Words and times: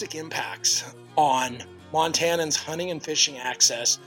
drastic 0.00 0.18
impacts 0.18 0.94
on 1.16 1.58
Montanans' 1.92 2.56
hunting 2.56 2.90
and 2.90 3.02
fishing 3.02 3.36
access 3.36 3.98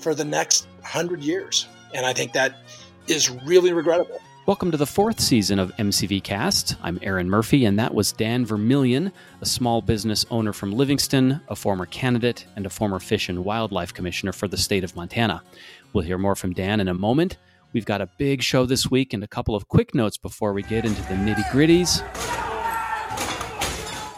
for 0.00 0.14
the 0.14 0.24
next 0.24 0.66
hundred 0.82 1.22
years. 1.22 1.68
And 1.92 2.06
I 2.06 2.14
think 2.14 2.32
that 2.32 2.56
is 3.06 3.28
really 3.28 3.74
regrettable. 3.74 4.18
Welcome 4.46 4.70
to 4.70 4.78
the 4.78 4.86
fourth 4.86 5.20
season 5.20 5.58
of 5.58 5.70
MCV 5.76 6.22
Cast. 6.22 6.76
I'm 6.82 6.98
Aaron 7.02 7.28
Murphy, 7.28 7.66
and 7.66 7.78
that 7.78 7.92
was 7.92 8.12
Dan 8.12 8.46
Vermillion, 8.46 9.12
a 9.42 9.46
small 9.46 9.82
business 9.82 10.24
owner 10.30 10.54
from 10.54 10.72
Livingston, 10.72 11.38
a 11.48 11.54
former 11.54 11.84
candidate, 11.84 12.46
and 12.56 12.64
a 12.64 12.70
former 12.70 12.98
Fish 12.98 13.28
and 13.28 13.44
Wildlife 13.44 13.92
Commissioner 13.92 14.32
for 14.32 14.48
the 14.48 14.56
state 14.56 14.84
of 14.84 14.96
Montana. 14.96 15.42
We'll 15.92 16.04
hear 16.04 16.16
more 16.16 16.34
from 16.34 16.54
Dan 16.54 16.80
in 16.80 16.88
a 16.88 16.94
moment. 16.94 17.36
We've 17.74 17.84
got 17.84 18.00
a 18.00 18.08
big 18.16 18.42
show 18.42 18.64
this 18.64 18.90
week 18.90 19.12
and 19.12 19.22
a 19.22 19.28
couple 19.28 19.54
of 19.54 19.68
quick 19.68 19.94
notes 19.94 20.16
before 20.16 20.54
we 20.54 20.62
get 20.62 20.86
into 20.86 21.02
the 21.02 21.14
nitty 21.14 21.44
gritties. 21.50 22.41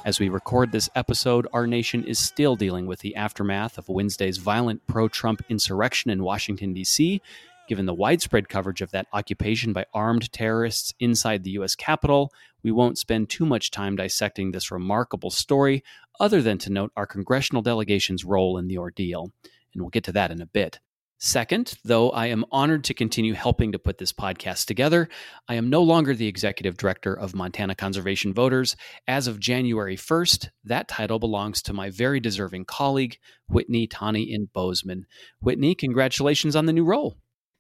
As 0.05 0.21
we 0.21 0.29
record 0.29 0.71
this 0.71 0.91
episode, 0.95 1.47
our 1.53 1.67
nation 1.67 2.05
is 2.05 2.19
still 2.19 2.57
dealing 2.57 2.87
with 2.87 3.01
the 3.01 3.17
aftermath 3.17 3.79
of 3.79 3.89
Wednesday's 3.89 4.37
violent 4.37 4.87
pro 4.87 5.09
Trump 5.09 5.43
insurrection 5.49 6.11
in 6.11 6.23
Washington, 6.23 6.75
D.C 6.75 7.23
Given 7.67 7.87
the 7.87 7.95
widespread 7.95 8.51
coverage 8.51 8.83
of 8.83 8.91
that 8.91 9.07
occupation 9.15 9.73
by 9.73 9.87
armed 9.95 10.31
terrorists 10.33 10.93
inside 11.01 11.43
the 11.43 11.53
U.S. 11.53 11.75
Capitol, 11.75 12.31
we 12.63 12.71
won't 12.71 12.99
spend 12.99 13.31
too 13.31 13.47
much 13.47 13.71
time 13.71 13.97
dissecting 13.97 14.51
this 14.51 14.71
remarkable 14.71 15.31
story, 15.31 15.83
other 16.21 16.43
than 16.43 16.59
to 16.59 16.71
note 16.71 16.93
our 16.95 17.07
congressional 17.07 17.63
delegation's 17.63 18.25
role 18.25 18.59
in 18.59 18.69
the 18.69 18.77
ordeal. 18.77 19.33
And 19.73 19.83
we'll 19.83 19.91
get 19.91 20.05
to 20.05 20.13
that 20.13 20.31
in 20.31 20.43
a 20.43 20.47
bit. 20.47 20.79
Second, 21.25 21.79
though 21.83 22.11
I 22.11 22.27
am 22.27 22.45
honored 22.53 22.85
to 22.85 22.93
continue 22.93 23.33
helping 23.33 23.73
to 23.73 23.79
put 23.79 23.97
this 23.97 24.13
podcast 24.13 24.67
together, 24.67 25.09
I 25.49 25.55
am 25.55 25.71
no 25.71 25.83
longer 25.83 26.15
the 26.15 26.27
executive 26.27 26.77
director 26.77 27.15
of 27.15 27.35
Montana 27.35 27.75
Conservation 27.75 28.35
Voters. 28.35 28.77
As 29.09 29.27
of 29.27 29.41
January 29.41 29.97
1st, 29.97 30.51
that 30.65 30.87
title 30.87 31.19
belongs 31.19 31.63
to 31.63 31.73
my 31.73 31.89
very 31.89 32.21
deserving 32.21 32.67
colleague, 32.67 33.17
Whitney 33.49 33.87
Tawney 33.87 34.31
in 34.31 34.51
Bozeman. 34.53 35.07
Whitney, 35.41 35.75
congratulations 35.75 36.55
on 36.55 36.67
the 36.67 36.75
new 36.75 36.85
role. 36.85 37.17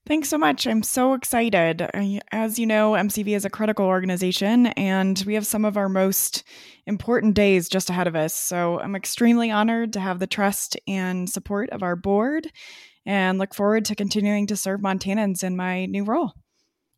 Thanks 0.06 0.28
so 0.28 0.36
much. 0.36 0.66
I'm 0.66 0.82
so 0.82 1.14
excited. 1.14 1.88
As 2.32 2.58
you 2.58 2.66
know, 2.66 2.92
MCV 2.92 3.28
is 3.28 3.46
a 3.46 3.50
critical 3.50 3.86
organization 3.86 4.66
and 4.66 5.24
we 5.26 5.32
have 5.32 5.46
some 5.46 5.64
of 5.64 5.78
our 5.78 5.88
most 5.88 6.44
important 6.84 7.32
days 7.32 7.70
just 7.70 7.88
ahead 7.88 8.08
of 8.08 8.14
us. 8.14 8.34
So 8.34 8.78
I'm 8.78 8.94
extremely 8.94 9.50
honored 9.50 9.94
to 9.94 10.00
have 10.00 10.18
the 10.18 10.26
trust 10.26 10.76
and 10.86 11.30
support 11.30 11.70
of 11.70 11.82
our 11.82 11.96
board 11.96 12.52
and 13.06 13.38
look 13.38 13.54
forward 13.54 13.84
to 13.86 13.94
continuing 13.94 14.46
to 14.46 14.56
serve 14.56 14.80
Montanans 14.80 15.42
in 15.42 15.56
my 15.56 15.86
new 15.86 16.04
role. 16.04 16.32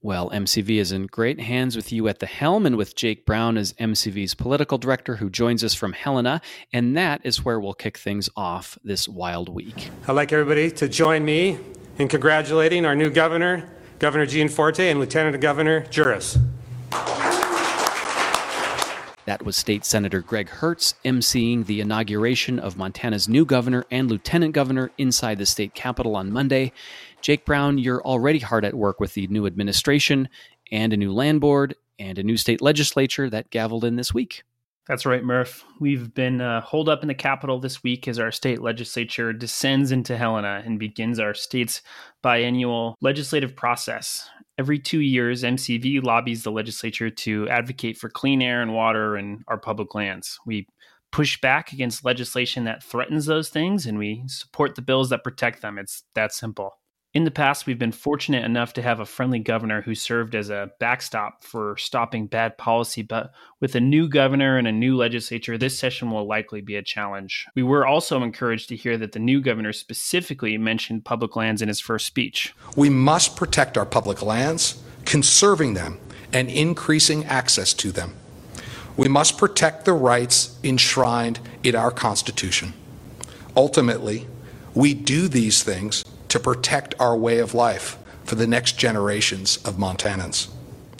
Well, 0.02 0.30
MCV 0.30 0.78
is 0.78 0.92
in 0.92 1.06
great 1.06 1.40
hands 1.40 1.74
with 1.74 1.90
you 1.90 2.06
at 2.06 2.20
the 2.20 2.26
helm 2.26 2.64
and 2.64 2.76
with 2.76 2.94
Jake 2.94 3.26
Brown 3.26 3.56
as 3.58 3.72
MCV's 3.72 4.34
political 4.34 4.78
director, 4.78 5.16
who 5.16 5.28
joins 5.28 5.64
us 5.64 5.74
from 5.74 5.94
Helena. 5.94 6.40
And 6.72 6.96
that 6.96 7.22
is 7.24 7.44
where 7.44 7.58
we'll 7.58 7.74
kick 7.74 7.98
things 7.98 8.28
off 8.36 8.78
this 8.84 9.08
wild 9.08 9.48
week. 9.48 9.90
I'd 10.06 10.12
like 10.12 10.32
everybody 10.32 10.70
to 10.72 10.88
join 10.88 11.24
me 11.24 11.58
in 11.98 12.06
congratulating 12.06 12.84
our 12.84 12.94
new 12.94 13.10
governor, 13.10 13.68
Governor 13.98 14.26
Gianforte, 14.26 14.90
and 14.90 15.00
Lieutenant 15.00 15.40
Governor 15.40 15.80
Juras. 15.86 16.38
That 19.26 19.44
was 19.44 19.56
State 19.56 19.84
Senator 19.84 20.20
Greg 20.20 20.48
Hertz 20.48 20.94
emceeing 21.04 21.66
the 21.66 21.80
inauguration 21.80 22.60
of 22.60 22.76
Montana's 22.76 23.28
new 23.28 23.44
governor 23.44 23.84
and 23.90 24.08
lieutenant 24.08 24.54
governor 24.54 24.92
inside 24.98 25.38
the 25.38 25.46
state 25.46 25.74
capitol 25.74 26.14
on 26.14 26.32
Monday. 26.32 26.72
Jake 27.22 27.44
Brown, 27.44 27.76
you're 27.76 28.02
already 28.02 28.38
hard 28.38 28.64
at 28.64 28.74
work 28.74 29.00
with 29.00 29.14
the 29.14 29.26
new 29.26 29.44
administration 29.44 30.28
and 30.70 30.92
a 30.92 30.96
new 30.96 31.12
land 31.12 31.40
board 31.40 31.74
and 31.98 32.18
a 32.18 32.22
new 32.22 32.36
state 32.36 32.62
legislature 32.62 33.28
that 33.28 33.50
gavelled 33.50 33.82
in 33.82 33.96
this 33.96 34.14
week. 34.14 34.44
That's 34.86 35.04
right, 35.04 35.24
Murph. 35.24 35.64
We've 35.80 36.14
been 36.14 36.40
uh, 36.40 36.60
holed 36.60 36.88
up 36.88 37.02
in 37.02 37.08
the 37.08 37.14
Capitol 37.14 37.58
this 37.58 37.82
week 37.82 38.06
as 38.06 38.20
our 38.20 38.30
state 38.30 38.62
legislature 38.62 39.32
descends 39.32 39.90
into 39.90 40.16
Helena 40.16 40.62
and 40.64 40.78
begins 40.78 41.18
our 41.18 41.34
state's 41.34 41.82
biennial 42.22 42.96
legislative 43.00 43.56
process. 43.56 44.30
Every 44.58 44.78
two 44.78 45.00
years, 45.00 45.42
MCV 45.42 46.02
lobbies 46.02 46.42
the 46.42 46.50
legislature 46.50 47.10
to 47.10 47.48
advocate 47.48 47.98
for 47.98 48.08
clean 48.08 48.40
air 48.40 48.62
and 48.62 48.72
water 48.72 49.16
and 49.16 49.42
our 49.48 49.58
public 49.58 49.94
lands. 49.94 50.38
We 50.46 50.66
push 51.12 51.40
back 51.40 51.72
against 51.72 52.04
legislation 52.04 52.64
that 52.64 52.82
threatens 52.82 53.26
those 53.26 53.48
things 53.48 53.86
and 53.86 53.98
we 53.98 54.22
support 54.26 54.74
the 54.74 54.82
bills 54.82 55.10
that 55.10 55.24
protect 55.24 55.62
them. 55.62 55.78
It's 55.78 56.04
that 56.14 56.32
simple. 56.32 56.72
In 57.16 57.24
the 57.24 57.30
past, 57.30 57.64
we've 57.64 57.78
been 57.78 57.92
fortunate 57.92 58.44
enough 58.44 58.74
to 58.74 58.82
have 58.82 59.00
a 59.00 59.06
friendly 59.06 59.38
governor 59.38 59.80
who 59.80 59.94
served 59.94 60.34
as 60.34 60.50
a 60.50 60.70
backstop 60.78 61.42
for 61.42 61.74
stopping 61.78 62.26
bad 62.26 62.58
policy, 62.58 63.00
but 63.00 63.32
with 63.58 63.74
a 63.74 63.80
new 63.80 64.06
governor 64.06 64.58
and 64.58 64.68
a 64.68 64.72
new 64.72 64.94
legislature, 64.98 65.56
this 65.56 65.78
session 65.78 66.10
will 66.10 66.26
likely 66.26 66.60
be 66.60 66.76
a 66.76 66.82
challenge. 66.82 67.46
We 67.54 67.62
were 67.62 67.86
also 67.86 68.22
encouraged 68.22 68.68
to 68.68 68.76
hear 68.76 68.98
that 68.98 69.12
the 69.12 69.18
new 69.18 69.40
governor 69.40 69.72
specifically 69.72 70.58
mentioned 70.58 71.06
public 71.06 71.36
lands 71.36 71.62
in 71.62 71.68
his 71.68 71.80
first 71.80 72.04
speech. 72.04 72.54
We 72.76 72.90
must 72.90 73.34
protect 73.34 73.78
our 73.78 73.86
public 73.86 74.20
lands, 74.20 74.84
conserving 75.06 75.72
them, 75.72 75.98
and 76.34 76.50
increasing 76.50 77.24
access 77.24 77.72
to 77.72 77.92
them. 77.92 78.14
We 78.98 79.08
must 79.08 79.38
protect 79.38 79.86
the 79.86 79.94
rights 79.94 80.58
enshrined 80.62 81.40
in 81.62 81.76
our 81.76 81.90
Constitution. 81.90 82.74
Ultimately, 83.56 84.26
we 84.74 84.92
do 84.92 85.28
these 85.28 85.62
things 85.62 86.04
to 86.36 86.40
protect 86.40 86.94
our 87.00 87.16
way 87.16 87.38
of 87.38 87.54
life 87.54 87.96
for 88.24 88.34
the 88.34 88.46
next 88.46 88.72
generations 88.72 89.56
of 89.64 89.76
Montanans. 89.76 90.50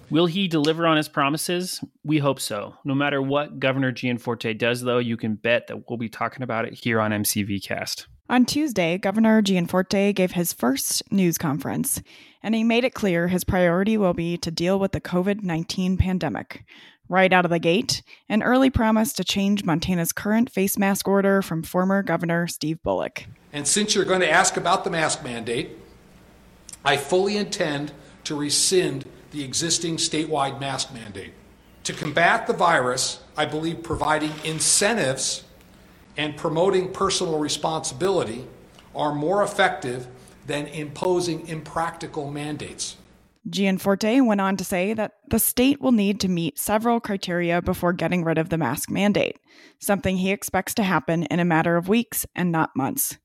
Will 0.09 0.25
he 0.25 0.49
deliver 0.49 0.87
on 0.87 0.97
his 0.97 1.11
promises? 1.11 1.85
We 2.03 2.21
hope 2.21 2.41
so. 2.41 2.75
No 2.87 2.95
matter 2.95 3.21
what 3.21 3.61
Governor 3.61 3.93
Gianforte 3.93 4.55
does, 4.55 4.81
though, 4.81 4.97
you 4.97 5.19
can 5.19 5.35
bet 5.35 5.67
that 5.67 5.91
we'll 5.91 5.99
be 5.99 6.09
talking 6.09 6.43
about 6.43 6.65
it 6.65 6.73
here 6.73 7.01
on 7.01 7.11
MCV 7.11 7.63
Cast. 7.63 8.07
On 8.31 8.47
Tuesday, 8.47 8.97
Governor 8.97 9.43
Gianforte 9.43 10.15
gave 10.15 10.33
his 10.33 10.55
first 10.55 11.03
news 11.13 11.37
conference, 11.37 12.01
and 12.43 12.55
he 12.55 12.65
made 12.65 12.85
it 12.85 12.95
clear 12.95 13.29
his 13.29 13.45
priority 13.45 13.99
will 13.99 14.15
be 14.15 14.39
to 14.39 14.51
deal 14.51 14.79
with 14.79 14.93
the 14.93 15.03
COVID 15.03 15.43
19 15.43 15.99
pandemic. 15.99 16.65
Right 17.11 17.33
out 17.33 17.45
of 17.45 17.51
the 17.51 17.59
gate, 17.59 18.03
an 18.31 18.43
early 18.43 18.71
promise 18.71 19.13
to 19.13 19.25
change 19.25 19.65
Montana's 19.65 20.13
current 20.13 20.51
face 20.51 20.79
mask 20.79 21.07
order 21.07 21.43
from 21.43 21.63
former 21.63 22.03
Governor 22.03 22.47
Steve 22.47 22.83
Bullock. 22.83 23.27
And 23.57 23.67
since 23.67 23.95
you're 23.95 24.05
going 24.05 24.21
to 24.21 24.31
ask 24.31 24.59
about 24.59 24.85
the 24.85 24.91
mask 24.91 25.25
mandate, 25.25 25.79
I 26.85 26.99
fully 26.99 27.39
intend 27.39 27.91
to 28.25 28.35
rescind 28.35 29.07
the 29.31 29.43
existing 29.43 29.97
statewide 29.97 30.61
mask 30.61 30.93
mandate. 30.93 31.33
To 31.85 31.95
combat 31.95 32.47
the 32.47 32.53
virus, 32.53 33.23
I 33.35 33.47
believe 33.47 33.83
providing 33.83 34.35
incentives 34.45 35.45
and 36.19 36.37
promoting 36.37 36.93
personal 36.93 37.39
responsibility 37.39 38.47
are 38.95 39.15
more 39.15 39.43
effective 39.43 40.07
than 40.47 40.67
imposing 40.67 41.49
impractical 41.49 42.31
mandates. 42.31 42.99
Gianforte 43.49 44.21
went 44.21 44.41
on 44.41 44.57
to 44.57 44.65
say 44.65 44.93
that 44.95 45.13
the 45.29 45.39
state 45.39 45.81
will 45.81 45.93
need 45.93 46.19
to 46.21 46.29
meet 46.29 46.59
several 46.59 46.99
criteria 46.99 47.63
before 47.63 47.93
getting 47.93 48.25
rid 48.25 48.39
of 48.39 48.49
the 48.49 48.59
mask 48.59 48.91
mandate, 48.91 49.39
something 49.79 50.17
he 50.17 50.33
expects 50.33 50.75
to 50.75 50.83
happen 50.83 51.25
in 51.25 51.39
a 51.39 51.45
matter 51.45 51.77
of 51.77 51.89
weeks 51.89 52.27
and 52.35 52.51
not 52.51 52.75
months. 52.75 53.19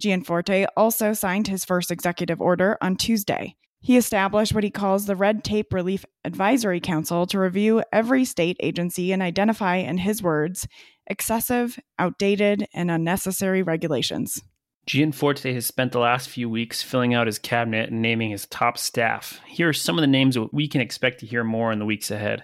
Gianforte 0.00 0.66
also 0.76 1.12
signed 1.12 1.46
his 1.46 1.64
first 1.64 1.90
executive 1.90 2.40
order 2.40 2.78
on 2.80 2.96
Tuesday. 2.96 3.54
He 3.80 3.96
established 3.96 4.54
what 4.54 4.64
he 4.64 4.70
calls 4.70 5.06
the 5.06 5.16
Red 5.16 5.44
Tape 5.44 5.72
Relief 5.72 6.04
Advisory 6.24 6.80
Council 6.80 7.26
to 7.26 7.38
review 7.38 7.82
every 7.92 8.24
state 8.24 8.56
agency 8.60 9.12
and 9.12 9.22
identify, 9.22 9.76
in 9.76 9.98
his 9.98 10.22
words, 10.22 10.66
excessive, 11.06 11.78
outdated, 11.98 12.66
and 12.74 12.90
unnecessary 12.90 13.62
regulations. 13.62 14.42
Gianforte 14.90 15.54
has 15.54 15.66
spent 15.66 15.92
the 15.92 16.00
last 16.00 16.28
few 16.28 16.50
weeks 16.50 16.82
filling 16.82 17.14
out 17.14 17.28
his 17.28 17.38
cabinet 17.38 17.90
and 17.90 18.02
naming 18.02 18.30
his 18.30 18.46
top 18.46 18.76
staff. 18.76 19.40
Here 19.46 19.68
are 19.68 19.72
some 19.72 19.96
of 19.96 20.02
the 20.02 20.08
names 20.08 20.36
we 20.50 20.66
can 20.66 20.80
expect 20.80 21.20
to 21.20 21.26
hear 21.26 21.44
more 21.44 21.70
in 21.70 21.78
the 21.78 21.84
weeks 21.84 22.10
ahead. 22.10 22.42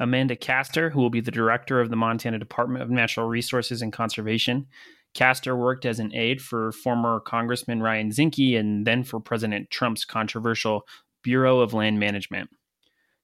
Amanda 0.00 0.36
Kaster, 0.36 0.90
who 0.90 1.02
will 1.02 1.10
be 1.10 1.20
the 1.20 1.30
director 1.30 1.78
of 1.78 1.90
the 1.90 1.96
Montana 1.96 2.38
Department 2.38 2.82
of 2.82 2.88
Natural 2.88 3.28
Resources 3.28 3.82
and 3.82 3.92
Conservation. 3.92 4.68
Kaster 5.14 5.54
worked 5.54 5.84
as 5.84 5.98
an 5.98 6.14
aide 6.14 6.40
for 6.40 6.72
former 6.72 7.20
Congressman 7.20 7.82
Ryan 7.82 8.08
Zinke 8.08 8.58
and 8.58 8.86
then 8.86 9.04
for 9.04 9.20
President 9.20 9.68
Trump's 9.68 10.06
controversial 10.06 10.80
Bureau 11.22 11.60
of 11.60 11.74
Land 11.74 12.00
Management. 12.00 12.48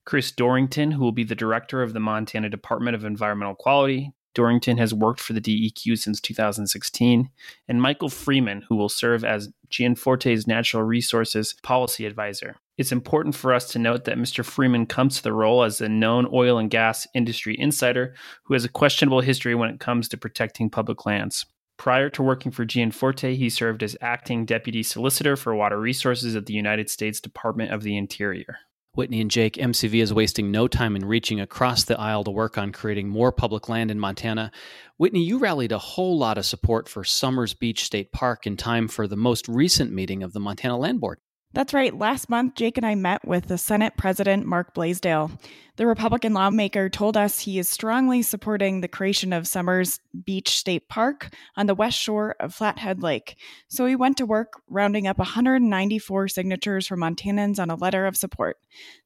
Chris 0.05 0.31
Dorrington, 0.31 0.91
who 0.91 1.03
will 1.03 1.12
be 1.12 1.25
the 1.25 1.35
director 1.35 1.82
of 1.82 1.94
the 1.94 2.00
Montana 2.00 2.50
Department 2.50 2.97
of 2.97 3.06
Environmental 3.06 3.55
Quality. 3.55 4.12
Dorrington 4.34 4.79
has 4.79 4.94
worked 4.94 5.20
for 5.20 5.32
the 5.32 5.40
DEQ 5.40 5.99
since 5.99 6.20
2016. 6.20 7.31
And 7.69 7.82
Michael 7.82 8.08
Freeman, 8.08 8.62
who 8.69 8.76
will 8.76 8.88
serve 8.88 9.25
as 9.25 9.50
Gianforte's 9.69 10.46
Natural 10.46 10.82
Resources 10.82 11.55
Policy 11.62 12.06
Advisor. 12.06 12.56
It's 12.79 12.93
important 12.93 13.34
for 13.34 13.52
us 13.52 13.70
to 13.73 13.79
note 13.79 14.05
that 14.05 14.19
Mr. 14.19 14.44
Freeman 14.44 14.87
comes 14.87 15.17
to 15.17 15.23
the 15.23 15.32
role 15.32 15.62
as 15.62 15.81
a 15.81 15.88
known 15.88 16.26
oil 16.32 16.58
and 16.58 16.70
gas 16.70 17.06
industry 17.14 17.56
insider 17.58 18.14
who 18.44 18.55
has 18.55 18.64
a 18.64 18.69
questionable 18.69 19.20
history 19.20 19.55
when 19.55 19.70
it 19.70 19.81
comes 19.81 20.08
to 20.08 20.17
protecting 20.17 20.70
public 20.70 21.05
lands. 21.05 21.46
Prior 21.76 22.08
to 22.11 22.23
working 22.23 22.52
for 22.52 22.64
Gianforte, 22.64 23.34
he 23.37 23.50
served 23.50 23.82
as 23.82 23.96
acting 24.00 24.46
deputy 24.46 24.82
solicitor 24.82 25.37
for 25.37 25.55
water 25.55 25.81
resources 25.81 26.37
at 26.37 26.46
the 26.46 26.55
United 26.55 26.88
States 26.88 27.20
Department 27.20 27.73
of 27.73 27.82
the 27.82 27.96
Interior. 27.96 28.58
Whitney 28.94 29.23
and 29.23 29.31
Jake, 29.31 29.55
MCV 29.55 30.03
is 30.03 30.12
wasting 30.12 30.50
no 30.50 30.69
time 30.69 30.94
in 30.94 31.06
reaching 31.06 31.41
across 31.41 31.85
the 31.85 31.99
aisle 31.99 32.25
to 32.25 32.31
work 32.31 32.59
on 32.59 32.73
creating 32.73 33.09
more 33.09 33.33
public 33.33 33.71
land 33.71 33.91
in 33.91 33.99
Montana. 33.99 34.53
Whitney, 34.99 35.25
you 35.25 35.39
rallied 35.39 35.73
a 35.73 35.79
whole 35.79 36.19
lot 36.19 36.37
of 36.37 36.44
support 36.44 36.91
for 36.91 37.03
Somers 37.03 37.55
Beach 37.55 37.85
State 37.85 38.12
Park 38.12 38.47
in 38.47 38.59
time 38.59 38.89
for 38.89 39.09
the 39.09 39.17
most 39.17 39.49
recent 39.49 39.94
meeting 39.94 40.23
of 40.23 40.35
the 40.35 40.41
Montana 40.41 40.77
Land 40.77 41.00
Board. 41.00 41.21
That's 41.55 41.73
right. 41.73 41.97
Last 41.97 42.29
month, 42.29 42.55
Jake 42.55 42.77
and 42.77 42.85
I 42.85 42.94
met 42.94 43.27
with 43.27 43.47
the 43.49 43.56
Senate 43.56 43.94
President 43.97 44.44
Mark 44.44 44.75
Blasdel. 44.75 45.39
The 45.82 45.88
Republican 45.88 46.32
lawmaker 46.32 46.88
told 46.88 47.17
us 47.17 47.40
he 47.40 47.58
is 47.58 47.69
strongly 47.69 48.23
supporting 48.23 48.81
the 48.82 48.87
creation 48.87 49.32
of 49.32 49.49
Somers 49.49 49.99
Beach 50.25 50.56
State 50.56 50.88
Park 50.88 51.34
on 51.56 51.67
the 51.67 51.75
west 51.75 51.99
shore 51.99 52.37
of 52.38 52.55
Flathead 52.55 53.02
Lake. 53.02 53.37
So 53.67 53.87
he 53.87 53.96
went 53.96 54.17
to 54.19 54.25
work 54.25 54.52
rounding 54.69 55.08
up 55.08 55.19
194 55.19 56.29
signatures 56.29 56.87
from 56.87 57.00
Montanans 57.00 57.58
on 57.58 57.69
a 57.69 57.75
letter 57.75 58.06
of 58.06 58.17
support. 58.17 58.58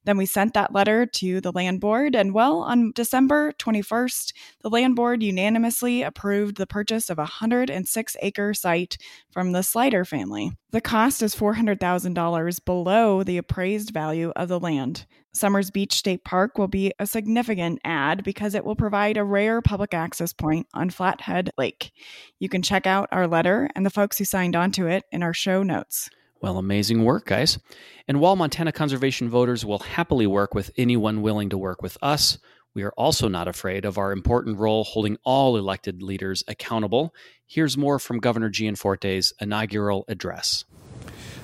Then 0.03 0.17
we 0.17 0.27
sent 0.27 0.53
that 0.53 0.71
letter 0.71 1.07
to 1.07 1.41
the 1.41 1.51
Land 1.51 1.81
Board, 1.81 2.15
and 2.15 2.31
well, 2.31 2.59
on 2.59 2.91
December 2.93 3.53
21st, 3.53 4.33
the 4.61 4.69
Land 4.69 4.95
Board 4.95 5.23
unanimously 5.23 6.03
approved 6.03 6.57
the 6.57 6.67
purchase 6.67 7.09
of 7.09 7.17
a 7.17 7.21
106 7.21 8.15
acre 8.21 8.53
site 8.53 8.99
from 9.31 9.51
the 9.51 9.61
Sliter 9.61 10.05
family. 10.05 10.51
The 10.69 10.81
cost 10.81 11.23
is 11.23 11.33
$400,000 11.33 12.65
below 12.65 13.23
the 13.23 13.37
appraised 13.37 13.89
value 13.89 14.31
of 14.35 14.47
the 14.47 14.59
land. 14.59 15.07
Somers 15.37 15.69
Beach 15.69 15.93
State 15.93 16.23
Park 16.23 16.57
will 16.57 16.67
be 16.67 16.91
a 16.99 17.05
significant 17.05 17.79
add 17.83 18.23
because 18.23 18.55
it 18.55 18.65
will 18.65 18.75
provide 18.75 19.17
a 19.17 19.23
rare 19.23 19.61
public 19.61 19.93
access 19.93 20.33
point 20.33 20.67
on 20.73 20.89
Flathead 20.89 21.51
Lake. 21.57 21.91
You 22.39 22.49
can 22.49 22.61
check 22.61 22.87
out 22.87 23.09
our 23.11 23.27
letter 23.27 23.69
and 23.75 23.85
the 23.85 23.91
folks 23.91 24.17
who 24.17 24.25
signed 24.25 24.55
onto 24.55 24.87
it 24.87 25.03
in 25.11 25.21
our 25.21 25.33
show 25.33 25.63
notes. 25.63 26.09
Well, 26.41 26.57
amazing 26.57 27.03
work, 27.03 27.27
guys. 27.27 27.59
And 28.07 28.19
while 28.19 28.35
Montana 28.35 28.71
conservation 28.71 29.29
voters 29.29 29.63
will 29.63 29.79
happily 29.79 30.27
work 30.27 30.53
with 30.53 30.71
anyone 30.77 31.21
willing 31.21 31.49
to 31.49 31.57
work 31.57 31.81
with 31.81 31.97
us, 32.01 32.39
we 32.73 32.83
are 32.83 32.93
also 32.97 33.27
not 33.27 33.47
afraid 33.47 33.85
of 33.85 33.97
our 33.97 34.11
important 34.11 34.57
role 34.57 34.83
holding 34.83 35.17
all 35.23 35.57
elected 35.57 36.01
leaders 36.03 36.43
accountable. 36.47 37.13
Here's 37.45 37.77
more 37.77 37.99
from 37.99 38.19
Governor 38.19 38.49
Gianforte's 38.49 39.33
inaugural 39.39 40.05
address. 40.07 40.65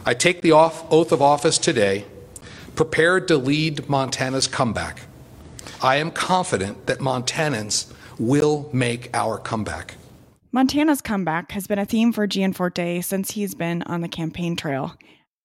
I 0.05 0.13
take 0.13 0.41
the 0.41 0.51
off, 0.51 0.91
oath 0.91 1.11
of 1.11 1.21
office 1.21 1.57
today 1.57 2.05
prepared 2.75 3.27
to 3.27 3.37
lead 3.37 3.87
Montana's 3.89 4.47
comeback. 4.47 5.01
I 5.81 5.97
am 5.97 6.11
confident 6.11 6.85
that 6.87 6.99
Montanans 6.99 7.91
will 8.19 8.69
make 8.73 9.09
our 9.13 9.37
comeback. 9.37 9.95
Montana's 10.51 11.01
comeback 11.01 11.51
has 11.51 11.67
been 11.67 11.79
a 11.79 11.85
theme 11.85 12.13
for 12.13 12.27
Gianforte 12.27 13.01
since 13.01 13.31
he's 13.31 13.55
been 13.55 13.81
on 13.83 14.01
the 14.01 14.07
campaign 14.07 14.55
trail. 14.55 14.95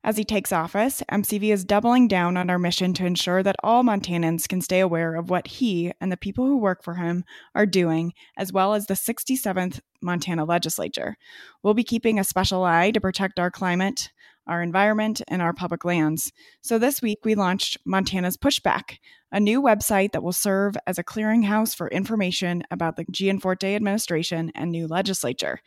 As 0.05 0.17
he 0.17 0.25
takes 0.25 0.53
office, 0.53 1.03
MCV 1.11 1.53
is 1.53 1.65
doubling 1.65 2.09
down 2.09 2.37
on 2.37 2.49
our 2.49 2.59
mission 2.59 2.95
to 2.95 3.05
ensure 3.05 3.43
that 3.43 3.57
all 3.63 3.83
Montanans 3.83 4.47
can 4.47 4.61
stay 4.61 4.81
aware 4.81 5.17
of 5.17 5.29
what 5.29 5.49
he 5.49 5.93
and 6.01 6.13
the 6.13 6.17
people 6.17 6.47
who 6.47 6.57
work 6.57 6.85
for 6.85 6.95
him 6.95 7.25
are 7.55 7.67
doing, 7.67 8.13
as 8.37 8.53
well 8.53 8.75
as 8.75 8.87
the 8.87 8.95
67th 8.95 9.81
Montana 10.01 10.45
legislature. 10.45 11.17
We'll 11.63 11.75
be 11.75 11.85
keeping 11.85 12.19
a 12.19 12.25
special 12.25 12.63
eye 12.65 12.93
to 12.93 13.01
protect 13.01 13.41
our 13.41 13.51
climate, 13.51 14.11
our 14.49 14.62
environment, 14.62 15.21
and 15.29 15.41
our 15.43 15.53
public 15.53 15.85
lands. 15.85 16.33
So 16.61 16.79
this 16.79 17.00
week 17.03 17.19
we 17.25 17.35
launched 17.35 17.79
Montana's 17.85 18.37
Pushback, 18.37 18.99
a 19.31 19.39
new 19.39 19.62
website 19.62 20.12
that 20.12 20.23
will 20.23 20.33
serve 20.33 20.77
as 20.87 20.99
a 20.99 21.05
clearinghouse 21.05 21.77
for 21.77 21.89
information 21.89 22.62
about 22.71 22.97
the 22.97 23.05
Gianforte 23.05 23.75
administration 23.75 24.50
and 24.55 24.71
new 24.71 24.87
legislature. 24.87 25.61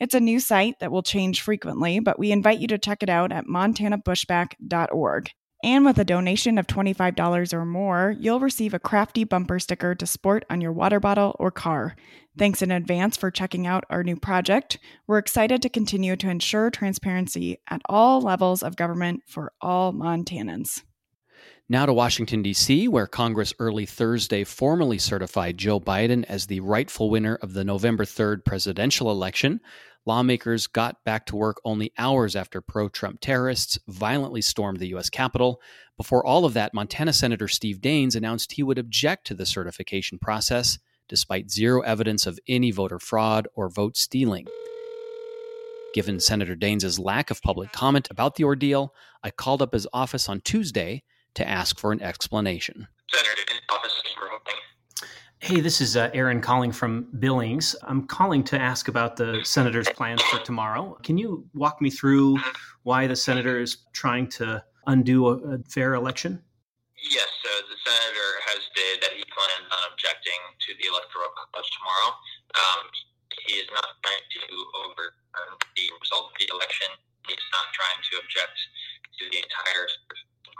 It's 0.00 0.14
a 0.14 0.20
new 0.20 0.40
site 0.40 0.80
that 0.80 0.90
will 0.90 1.02
change 1.02 1.42
frequently, 1.42 2.00
but 2.00 2.18
we 2.18 2.32
invite 2.32 2.58
you 2.58 2.66
to 2.68 2.78
check 2.78 3.02
it 3.02 3.08
out 3.08 3.30
at 3.30 3.46
montanapushback.org. 3.46 5.30
And 5.62 5.84
with 5.84 5.98
a 5.98 6.04
donation 6.04 6.58
of 6.58 6.66
$25 6.66 7.52
or 7.52 7.64
more, 7.64 8.16
you'll 8.18 8.40
receive 8.40 8.74
a 8.74 8.80
crafty 8.80 9.22
bumper 9.22 9.60
sticker 9.60 9.94
to 9.94 10.06
sport 10.06 10.44
on 10.50 10.60
your 10.60 10.72
water 10.72 10.98
bottle 10.98 11.36
or 11.38 11.52
car. 11.52 11.94
Thanks 12.36 12.62
in 12.62 12.72
advance 12.72 13.16
for 13.16 13.30
checking 13.30 13.66
out 13.66 13.84
our 13.88 14.02
new 14.02 14.16
project. 14.16 14.78
We're 15.06 15.18
excited 15.18 15.62
to 15.62 15.68
continue 15.68 16.16
to 16.16 16.28
ensure 16.28 16.70
transparency 16.70 17.58
at 17.68 17.80
all 17.86 18.20
levels 18.20 18.62
of 18.62 18.74
government 18.74 19.22
for 19.28 19.52
all 19.60 19.92
Montanans. 19.92 20.82
Now 21.68 21.86
to 21.86 21.92
Washington, 21.92 22.42
D.C., 22.42 22.88
where 22.88 23.06
Congress 23.06 23.54
early 23.58 23.86
Thursday 23.86 24.44
formally 24.44 24.98
certified 24.98 25.58
Joe 25.58 25.78
Biden 25.78 26.24
as 26.28 26.46
the 26.46 26.60
rightful 26.60 27.08
winner 27.08 27.36
of 27.36 27.54
the 27.54 27.64
November 27.64 28.04
3rd 28.04 28.44
presidential 28.44 29.10
election 29.10 29.60
lawmakers 30.06 30.66
got 30.66 31.02
back 31.04 31.26
to 31.26 31.36
work 31.36 31.60
only 31.64 31.92
hours 31.98 32.34
after 32.36 32.60
pro 32.60 32.88
Trump 32.88 33.20
terrorists 33.20 33.78
violently 33.88 34.42
stormed 34.42 34.78
the 34.78 34.88
U.S. 34.88 35.10
Capitol. 35.10 35.60
Before 35.96 36.24
all 36.24 36.44
of 36.44 36.54
that, 36.54 36.74
Montana 36.74 37.12
Senator 37.12 37.48
Steve 37.48 37.80
Daines 37.80 38.16
announced 38.16 38.52
he 38.52 38.62
would 38.62 38.78
object 38.78 39.26
to 39.26 39.34
the 39.34 39.46
certification 39.46 40.18
process, 40.18 40.78
despite 41.08 41.50
zero 41.50 41.80
evidence 41.82 42.26
of 42.26 42.38
any 42.48 42.70
voter 42.70 42.98
fraud 42.98 43.46
or 43.54 43.68
vote 43.68 43.96
stealing. 43.96 44.46
Given 45.94 46.20
Senator 46.20 46.56
Daines' 46.56 46.98
lack 46.98 47.30
of 47.30 47.42
public 47.42 47.70
comment 47.72 48.08
about 48.10 48.36
the 48.36 48.44
ordeal, 48.44 48.94
I 49.22 49.30
called 49.30 49.60
up 49.60 49.74
his 49.74 49.86
office 49.92 50.28
on 50.28 50.40
Tuesday 50.40 51.04
to 51.34 51.46
ask 51.46 51.78
for 51.78 51.92
an 51.92 52.02
explanation. 52.02 52.88
Senator 53.12 53.42
office 53.70 54.02
Hey, 55.42 55.58
this 55.58 55.80
is 55.80 55.98
uh, 55.98 56.06
Aaron 56.14 56.38
calling 56.38 56.70
from 56.70 57.10
Billings. 57.18 57.74
I'm 57.82 58.06
calling 58.06 58.46
to 58.46 58.54
ask 58.54 58.86
about 58.86 59.18
the 59.18 59.42
senator's 59.42 59.90
plans 59.90 60.22
for 60.30 60.38
tomorrow. 60.38 60.94
Can 61.02 61.18
you 61.18 61.42
walk 61.50 61.82
me 61.82 61.90
through 61.90 62.38
why 62.86 63.10
the 63.10 63.18
senator 63.18 63.58
is 63.58 63.82
trying 63.90 64.30
to 64.38 64.62
undo 64.86 65.26
a, 65.26 65.58
a 65.58 65.58
fair 65.66 65.98
election? 65.98 66.38
Yes, 66.94 67.26
so 67.42 67.50
the 67.66 67.74
senator 67.74 68.30
has 68.54 68.62
stated 68.70 69.02
that 69.02 69.18
he 69.18 69.26
plans 69.34 69.66
on 69.66 69.82
objecting 69.90 70.38
to 70.62 70.78
the 70.78 70.86
electoral 70.86 71.34
college 71.34 71.66
tomorrow. 71.74 72.14
Um, 72.54 72.86
he 73.50 73.58
is 73.58 73.66
not 73.74 73.98
trying 73.98 74.22
to 74.22 74.42
overturn 74.86 75.58
the 75.74 75.90
result 75.98 76.30
of 76.30 76.38
the 76.38 76.54
election. 76.54 76.86
He's 77.26 77.46
not 77.50 77.66
trying 77.74 77.98
to 77.98 78.22
object 78.22 78.54
to 79.18 79.22
the 79.26 79.42
entire 79.42 79.90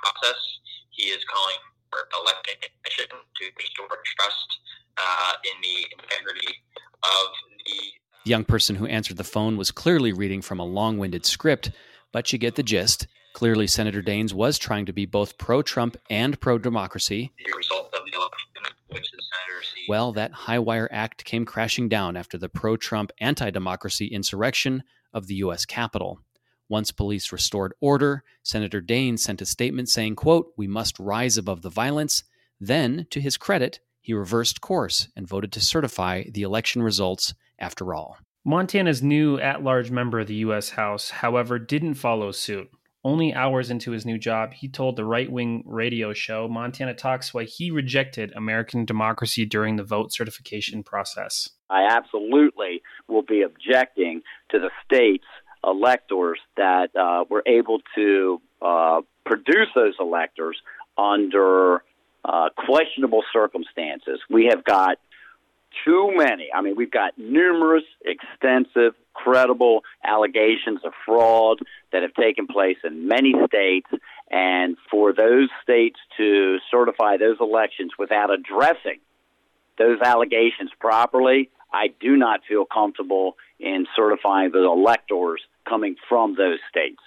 process. 0.03 0.43
He 0.91 1.15
is 1.15 1.23
calling 1.31 1.63
for 1.93 2.09
electing 2.19 2.57
commission 2.59 3.21
to 3.37 3.45
restore 3.59 3.89
trust 4.17 4.49
uh, 4.97 5.33
in 5.45 5.61
the 5.61 6.03
integrity 6.03 6.55
of 7.05 7.29
the. 7.67 7.81
The 8.25 8.31
young 8.31 8.45
person 8.45 8.77
who 8.77 8.87
answered 8.87 9.17
the 9.17 9.25
phone 9.25 9.57
was 9.57 9.71
clearly 9.71 10.13
reading 10.13 10.43
from 10.43 10.59
a 10.59 10.65
long 10.65 10.97
winded 10.97 11.27
script, 11.27 11.71
but 12.13 12.33
you 12.33 12.39
get 12.39 12.55
the 12.55 12.63
gist. 12.63 13.07
Clearly, 13.35 13.67
Senator 13.67 14.03
Daines 14.03 14.33
was 14.33 14.59
trying 14.59 14.87
to 14.87 14.93
be 14.93 15.07
both 15.07 15.39
pro 15.39 15.63
Trump 15.63 15.97
and 16.09 16.41
pro 16.41 16.59
democracy. 16.59 17.33
The 17.45 17.57
result 17.57 17.93
of 17.95 18.05
the 18.05 18.17
election, 18.17 18.77
which 18.89 19.11
the 19.11 19.23
senator 19.23 19.87
Well, 19.89 20.13
that 20.13 20.33
high 20.33 20.59
wire 20.59 20.89
act 20.93 21.25
came 21.25 21.45
crashing 21.45 21.89
down 21.89 22.17
after 22.17 22.39
the 22.39 22.49
pro 22.49 22.77
Trump 22.77 23.11
anti 23.21 23.51
democracy 23.51 24.07
insurrection 24.07 24.83
of 25.13 25.27
the 25.27 25.35
U.S. 25.37 25.65
Capitol. 25.65 26.21
Once 26.73 26.91
police 26.91 27.33
restored 27.33 27.75
order, 27.83 28.25
Senator 28.43 28.81
Daines 28.81 29.19
sent 29.19 29.43
a 29.43 29.45
statement 29.45 29.91
saying, 29.91 30.17
quote, 30.17 30.55
We 30.57 30.67
must 30.67 30.99
rise 30.99 31.37
above 31.37 31.61
the 31.61 31.69
violence. 31.69 32.25
Then, 32.59 33.07
to 33.11 33.21
his 33.21 33.37
credit, 33.37 33.81
he 34.01 34.15
reversed 34.15 34.63
course 34.63 35.09
and 35.15 35.29
voted 35.29 35.53
to 35.53 35.61
certify 35.61 36.25
the 36.33 36.41
election 36.41 36.83
results 36.83 37.35
after 37.59 37.93
all. 37.93 38.17
Montana's 38.47 39.03
new 39.03 39.39
at 39.39 39.63
large 39.63 39.91
member 39.91 40.21
of 40.21 40.29
the 40.29 40.37
U.S. 40.47 40.71
House, 40.71 41.11
however, 41.11 41.59
didn't 41.59 41.97
follow 41.97 42.33
suit. 42.33 42.71
Only 43.05 43.35
hours 43.35 43.69
into 43.69 43.91
his 43.91 44.07
new 44.07 44.17
job, 44.17 44.55
he 44.55 44.69
told 44.69 44.97
the 44.97 45.05
right 45.05 45.31
wing 45.31 45.65
radio 45.67 46.15
show 46.15 46.49
Montana 46.49 46.95
Talks 46.95 47.35
why 47.35 47.45
he 47.45 47.71
rejected 47.71 48.33
American 48.35 48.87
democracy 48.87 49.45
during 49.45 49.77
the 49.77 49.85
vote 49.85 50.11
certification 50.11 50.83
process. 50.85 51.51
I 51.69 51.87
absolutely 51.91 52.81
will 53.09 53.23
be 53.23 53.43
objecting 53.43 54.23
to 54.51 54.59
the 54.59 54.71
state's 54.85 55.27
electors 55.65 56.39
that 56.57 56.95
uh, 56.97 57.25
were 57.29 57.43
able 57.47 57.81
to 57.95 58.41
uh, 58.61 59.01
produce 59.25 59.69
those 59.75 59.95
electors 60.01 60.57
under 60.99 61.83
uh, 62.25 62.49
questionable 62.57 63.23
circumstances. 63.33 64.21
We 64.31 64.47
have 64.47 64.65
got 64.65 64.99
too 65.85 66.13
many. 66.15 66.49
I 66.55 66.61
mean, 66.61 66.77
we've 66.77 66.91
got 66.91 67.17
numerous, 67.19 67.85
extensive, 68.05 68.95
credible 69.15 69.83
allegations 70.05 70.81
of 70.85 70.93
fraud 71.05 71.59
that 71.93 72.03
have 72.03 72.15
taken 72.15 72.47
place 72.47 72.77
in 72.85 73.09
many 73.09 73.35
states. 73.47 73.89
And 74.31 74.77
for 74.91 75.13
those 75.13 75.49
states 75.63 75.99
to 76.17 76.59
certify 76.71 77.17
those 77.17 77.37
elections 77.41 77.93
without 77.99 78.31
addressing 78.31 79.01
those 79.79 80.01
allegations 80.01 80.71
properly, 80.79 81.51
I 81.73 81.89
do 82.01 82.17
not 82.17 82.41
feel 82.49 82.65
comfortable 82.65 83.37
in 83.59 83.87
certifying 83.97 84.53
the 84.53 84.65
electors 84.65 85.41
coming 85.69 85.97
from 86.09 86.35
those 86.37 86.59
states. 86.69 87.01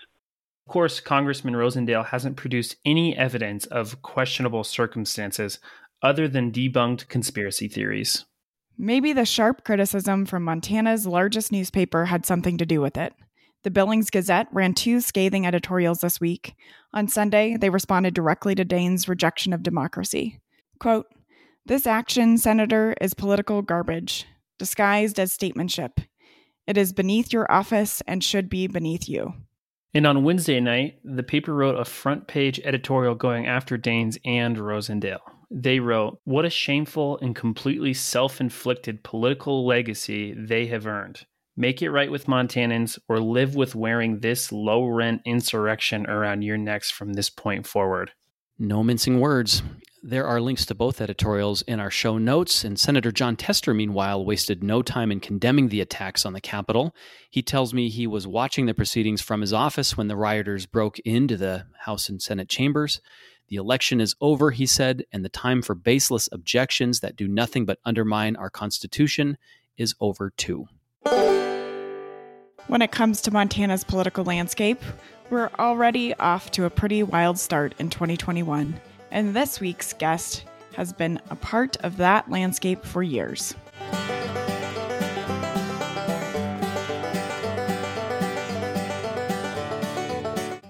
Of 0.67 0.71
course, 0.71 0.99
Congressman 0.99 1.53
Rosendale 1.53 2.07
hasn't 2.07 2.37
produced 2.37 2.75
any 2.85 3.15
evidence 3.15 3.65
of 3.67 4.01
questionable 4.01 4.63
circumstances 4.63 5.59
other 6.01 6.27
than 6.27 6.51
debunked 6.51 7.07
conspiracy 7.07 7.67
theories. 7.67 8.25
Maybe 8.77 9.13
the 9.13 9.25
sharp 9.25 9.63
criticism 9.63 10.25
from 10.25 10.43
Montana's 10.43 11.07
largest 11.07 11.51
newspaper 11.51 12.05
had 12.05 12.25
something 12.25 12.57
to 12.57 12.65
do 12.65 12.81
with 12.81 12.97
it. 12.97 13.13
The 13.63 13.71
Billings 13.71 14.09
Gazette 14.09 14.47
ran 14.51 14.73
two 14.73 15.01
scathing 15.01 15.47
editorials 15.47 16.01
this 16.01 16.19
week. 16.19 16.55
On 16.93 17.07
Sunday, 17.07 17.57
they 17.57 17.69
responded 17.69 18.13
directly 18.13 18.53
to 18.55 18.65
Daines' 18.65 19.07
rejection 19.07 19.53
of 19.53 19.63
democracy. 19.63 20.39
Quote, 20.79 21.07
This 21.65 21.87
action, 21.87 22.37
Senator, 22.37 22.95
is 22.99 23.13
political 23.13 23.61
garbage, 23.61 24.25
disguised 24.59 25.19
as 25.19 25.33
statesmanship. 25.33 25.99
It 26.67 26.77
is 26.77 26.93
beneath 26.93 27.31
your 27.31 27.51
office 27.51 28.01
and 28.07 28.23
should 28.23 28.49
be 28.49 28.67
beneath 28.67 29.07
you. 29.07 29.33
And 29.93 30.05
on 30.05 30.23
Wednesday 30.23 30.59
night, 30.59 30.99
the 31.03 31.23
paper 31.23 31.53
wrote 31.53 31.79
a 31.79 31.85
front 31.85 32.27
page 32.27 32.59
editorial 32.63 33.15
going 33.15 33.47
after 33.47 33.77
Daines 33.77 34.17
and 34.25 34.57
Rosendale. 34.57 35.19
They 35.49 35.79
wrote, 35.79 36.19
What 36.25 36.43
a 36.43 36.49
shameful 36.49 37.17
and 37.21 37.35
completely 37.35 37.93
self 37.93 38.41
inflicted 38.41 39.03
political 39.03 39.65
legacy 39.65 40.33
they 40.37 40.65
have 40.67 40.85
earned. 40.85 41.25
Make 41.55 41.81
it 41.81 41.91
right 41.91 42.11
with 42.11 42.25
Montanans 42.25 42.99
or 43.07 43.19
live 43.19 43.55
with 43.55 43.75
wearing 43.75 44.19
this 44.19 44.51
low 44.51 44.85
rent 44.85 45.21
insurrection 45.23 46.05
around 46.07 46.41
your 46.41 46.57
necks 46.57 46.91
from 46.91 47.13
this 47.13 47.29
point 47.29 47.65
forward. 47.65 48.11
No 48.59 48.83
mincing 48.83 49.21
words. 49.21 49.63
There 50.07 50.27
are 50.27 50.39
links 50.39 50.67
to 50.67 50.75
both 50.75 51.01
editorials 51.01 51.63
in 51.63 51.79
our 51.79 51.89
show 51.89 52.19
notes, 52.19 52.63
and 52.63 52.79
Senator 52.79 53.11
Jon 53.11 53.35
Tester, 53.35 53.73
meanwhile, 53.73 54.23
wasted 54.23 54.63
no 54.63 54.83
time 54.83 55.11
in 55.11 55.19
condemning 55.19 55.69
the 55.69 55.81
attacks 55.81 56.27
on 56.27 56.33
the 56.33 56.39
Capitol. 56.39 56.95
He 57.27 57.41
tells 57.41 57.73
me 57.73 57.89
he 57.89 58.05
was 58.05 58.27
watching 58.27 58.67
the 58.67 58.75
proceedings 58.75 59.19
from 59.23 59.41
his 59.41 59.51
office 59.51 59.97
when 59.97 60.07
the 60.07 60.15
rioters 60.15 60.67
broke 60.67 60.99
into 60.99 61.37
the 61.37 61.65
House 61.85 62.07
and 62.07 62.21
Senate 62.21 62.49
chambers. 62.49 63.01
The 63.47 63.55
election 63.55 63.99
is 63.99 64.15
over, 64.21 64.51
he 64.51 64.67
said, 64.67 65.05
and 65.11 65.25
the 65.25 65.29
time 65.29 65.63
for 65.63 65.73
baseless 65.73 66.29
objections 66.31 66.99
that 66.99 67.15
do 67.15 67.27
nothing 67.27 67.65
but 67.65 67.79
undermine 67.83 68.35
our 68.35 68.51
Constitution 68.51 69.39
is 69.75 69.95
over 69.99 70.29
too. 70.29 70.67
When 72.67 72.83
it 72.83 72.91
comes 72.91 73.21
to 73.21 73.31
Montana's 73.31 73.83
political 73.83 74.23
landscape, 74.23 74.83
we're 75.31 75.49
already 75.57 76.13
off 76.13 76.51
to 76.51 76.65
a 76.65 76.69
pretty 76.69 77.01
wild 77.01 77.39
start 77.39 77.73
in 77.79 77.89
2021 77.89 78.79
and 79.15 79.33
this 79.33 79.61
week's 79.61 79.93
guest 79.93 80.43
has 80.73 80.91
been 80.91 81.17
a 81.29 81.37
part 81.37 81.77
of 81.77 81.95
that 81.95 82.29
landscape 82.29 82.83
for 82.83 83.01
years. 83.01 83.55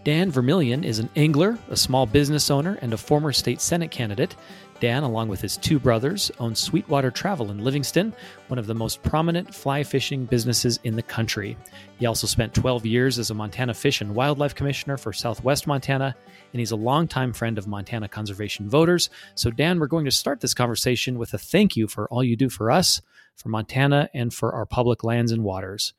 Dan 0.04 0.30
Vermillion 0.30 0.84
is 0.84 1.00
an 1.00 1.10
angler, 1.16 1.58
a 1.72 1.76
small 1.76 2.06
business 2.06 2.52
owner, 2.52 2.78
and 2.84 2.94
a 2.94 2.98
former 2.98 3.34
state 3.34 3.60
Senate 3.60 3.90
candidate. 3.90 4.36
Dan, 4.82 5.04
along 5.04 5.30
with 5.30 5.40
his 5.40 5.56
two 5.56 5.80
brothers, 5.80 6.32
owns 6.40 6.60
Sweetwater 6.60 7.10
Travel 7.10 7.50
in 7.50 7.64
Livingston, 7.64 8.14
one 8.50 8.60
of 8.60 8.68
the 8.68 8.76
most 8.76 9.02
prominent 9.04 9.54
fly 9.56 9.84
fishing 9.84 10.26
businesses 10.26 10.80
in 10.84 10.96
the 10.96 11.02
country. 11.02 11.58
He 11.98 12.06
also 12.06 12.28
spent 12.28 12.54
12 12.54 12.86
years 12.86 13.18
as 13.18 13.30
a 13.30 13.34
Montana 13.34 13.74
Fish 13.74 14.02
and 14.02 14.14
Wildlife 14.14 14.54
Commissioner 14.54 14.98
for 14.98 15.14
Southwest 15.14 15.66
Montana, 15.66 16.14
and 16.52 16.60
he's 16.60 16.72
a 16.72 16.76
longtime 16.76 17.32
friend 17.32 17.58
of 17.58 17.68
Montana 17.68 18.10
conservation 18.10 18.70
voters. 18.70 19.10
So, 19.36 19.50
Dan, 19.50 19.80
we're 19.80 19.88
going 19.88 20.06
to 20.06 20.12
start 20.12 20.42
this 20.42 20.54
conversation 20.54 21.18
with 21.18 21.34
a 21.34 21.38
thank 21.38 21.78
you 21.78 21.88
for 21.88 22.10
all 22.10 22.24
you 22.24 22.36
do 22.36 22.50
for 22.50 22.70
us, 22.70 23.02
for 23.36 23.48
Montana, 23.50 24.10
and 24.14 24.34
for 24.34 24.54
our 24.54 24.66
public 24.66 25.06
lands 25.06 25.32
and 25.32 25.44
waters. 25.44 25.94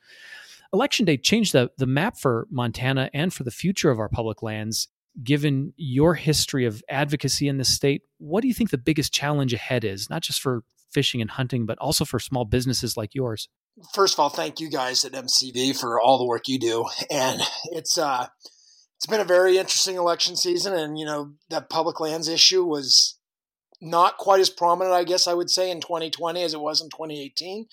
Election 0.73 1.07
day 1.07 1.17
changed 1.17 1.55
the, 1.55 1.71
the 1.79 1.87
map 1.87 2.19
for 2.19 2.47
Montana 2.51 3.09
and 3.15 3.33
for 3.33 3.45
the 3.45 3.51
future 3.51 3.91
of 3.91 3.99
our 3.99 4.09
public 4.11 4.43
lands. 4.43 4.89
Given 5.23 5.73
your 5.77 6.15
history 6.15 6.67
of 6.67 6.83
advocacy 6.89 7.49
in 7.49 7.59
this 7.59 7.75
state, 7.75 8.03
what 8.19 8.43
do 8.43 8.49
you 8.49 8.55
think 8.55 8.71
the 8.71 8.79
biggest 8.79 9.13
challenge 9.13 9.55
ahead 9.55 9.85
is, 9.85 10.11
not 10.11 10.23
just 10.23 10.41
for 10.41 10.63
fishing 10.93 11.21
and 11.21 11.31
hunting, 11.31 11.67
but 11.67 11.79
also 11.79 12.05
for 12.05 12.19
small 12.19 12.45
businesses 12.45 12.97
like 12.97 13.15
yours? 13.15 13.49
First 13.95 14.15
of 14.15 14.21
all, 14.21 14.29
thank 14.29 14.61
you 14.61 14.71
guys 14.71 15.05
at 15.05 15.13
MCV 15.13 15.79
for 15.79 16.01
all 16.01 16.19
the 16.19 16.27
work 16.27 16.49
you 16.49 16.59
do. 16.59 16.87
And 17.11 17.41
it's 17.73 17.99
uh 17.99 18.27
it's 18.97 19.07
been 19.07 19.21
a 19.21 19.25
very 19.25 19.59
interesting 19.59 19.97
election 19.97 20.37
season 20.37 20.73
and 20.73 20.99
you 20.99 21.05
know 21.05 21.33
that 21.51 21.69
public 21.69 22.01
lands 22.01 22.29
issue 22.29 22.65
was 22.65 23.19
not 23.81 24.17
quite 24.17 24.41
as 24.41 24.51
prominent, 24.51 24.95
I 24.95 25.05
guess 25.05 25.27
I 25.27 25.35
would 25.35 25.51
say, 25.51 25.71
in 25.71 25.81
2020 25.81 26.43
as 26.43 26.55
it 26.55 26.61
was 26.61 26.81
in 26.81 26.89
2018. 26.89 27.67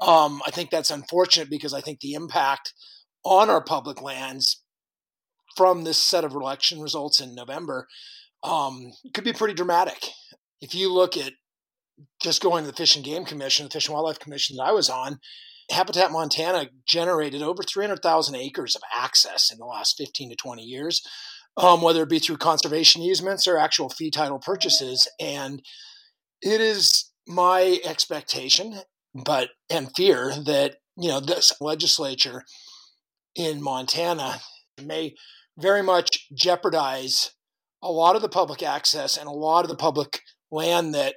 Um, 0.00 0.40
I 0.46 0.50
think 0.50 0.70
that's 0.70 0.90
unfortunate 0.90 1.50
because 1.50 1.74
I 1.74 1.82
think 1.82 2.00
the 2.00 2.14
impact 2.14 2.72
on 3.24 3.50
our 3.50 3.62
public 3.62 4.00
lands 4.00 4.61
from 5.56 5.84
this 5.84 6.02
set 6.02 6.24
of 6.24 6.32
election 6.32 6.80
results 6.80 7.20
in 7.20 7.34
November 7.34 7.86
um, 8.42 8.92
could 9.14 9.24
be 9.24 9.32
pretty 9.32 9.54
dramatic. 9.54 10.08
If 10.60 10.74
you 10.74 10.92
look 10.92 11.16
at 11.16 11.32
just 12.22 12.42
going 12.42 12.64
to 12.64 12.70
the 12.70 12.76
Fish 12.76 12.96
and 12.96 13.04
Game 13.04 13.24
Commission, 13.24 13.66
the 13.66 13.70
Fish 13.70 13.86
and 13.86 13.94
Wildlife 13.94 14.18
Commission 14.18 14.56
that 14.56 14.64
I 14.64 14.72
was 14.72 14.88
on, 14.88 15.18
Habitat 15.70 16.10
Montana 16.10 16.68
generated 16.86 17.42
over 17.42 17.62
300,000 17.62 18.34
acres 18.34 18.74
of 18.74 18.82
access 18.94 19.50
in 19.52 19.58
the 19.58 19.64
last 19.64 19.96
15 19.96 20.30
to 20.30 20.36
20 20.36 20.62
years 20.62 21.02
um, 21.56 21.82
whether 21.82 22.02
it 22.02 22.08
be 22.08 22.18
through 22.18 22.38
conservation 22.38 23.02
easements 23.02 23.46
or 23.46 23.58
actual 23.58 23.88
fee 23.88 24.10
title 24.10 24.38
purchases. 24.38 25.08
And 25.20 25.62
it 26.40 26.60
is 26.60 27.10
my 27.26 27.78
expectation, 27.84 28.80
but 29.14 29.50
and 29.70 29.90
fear 29.94 30.32
that 30.44 30.76
you 30.96 31.08
know 31.08 31.20
this 31.20 31.52
legislature 31.60 32.42
in 33.34 33.62
Montana 33.62 34.40
may 34.82 35.14
very 35.58 35.82
much 35.82 36.28
jeopardize 36.34 37.32
a 37.82 37.90
lot 37.90 38.16
of 38.16 38.22
the 38.22 38.28
public 38.28 38.62
access 38.62 39.16
and 39.16 39.26
a 39.26 39.32
lot 39.32 39.64
of 39.64 39.68
the 39.68 39.76
public 39.76 40.20
land 40.50 40.94
that 40.94 41.16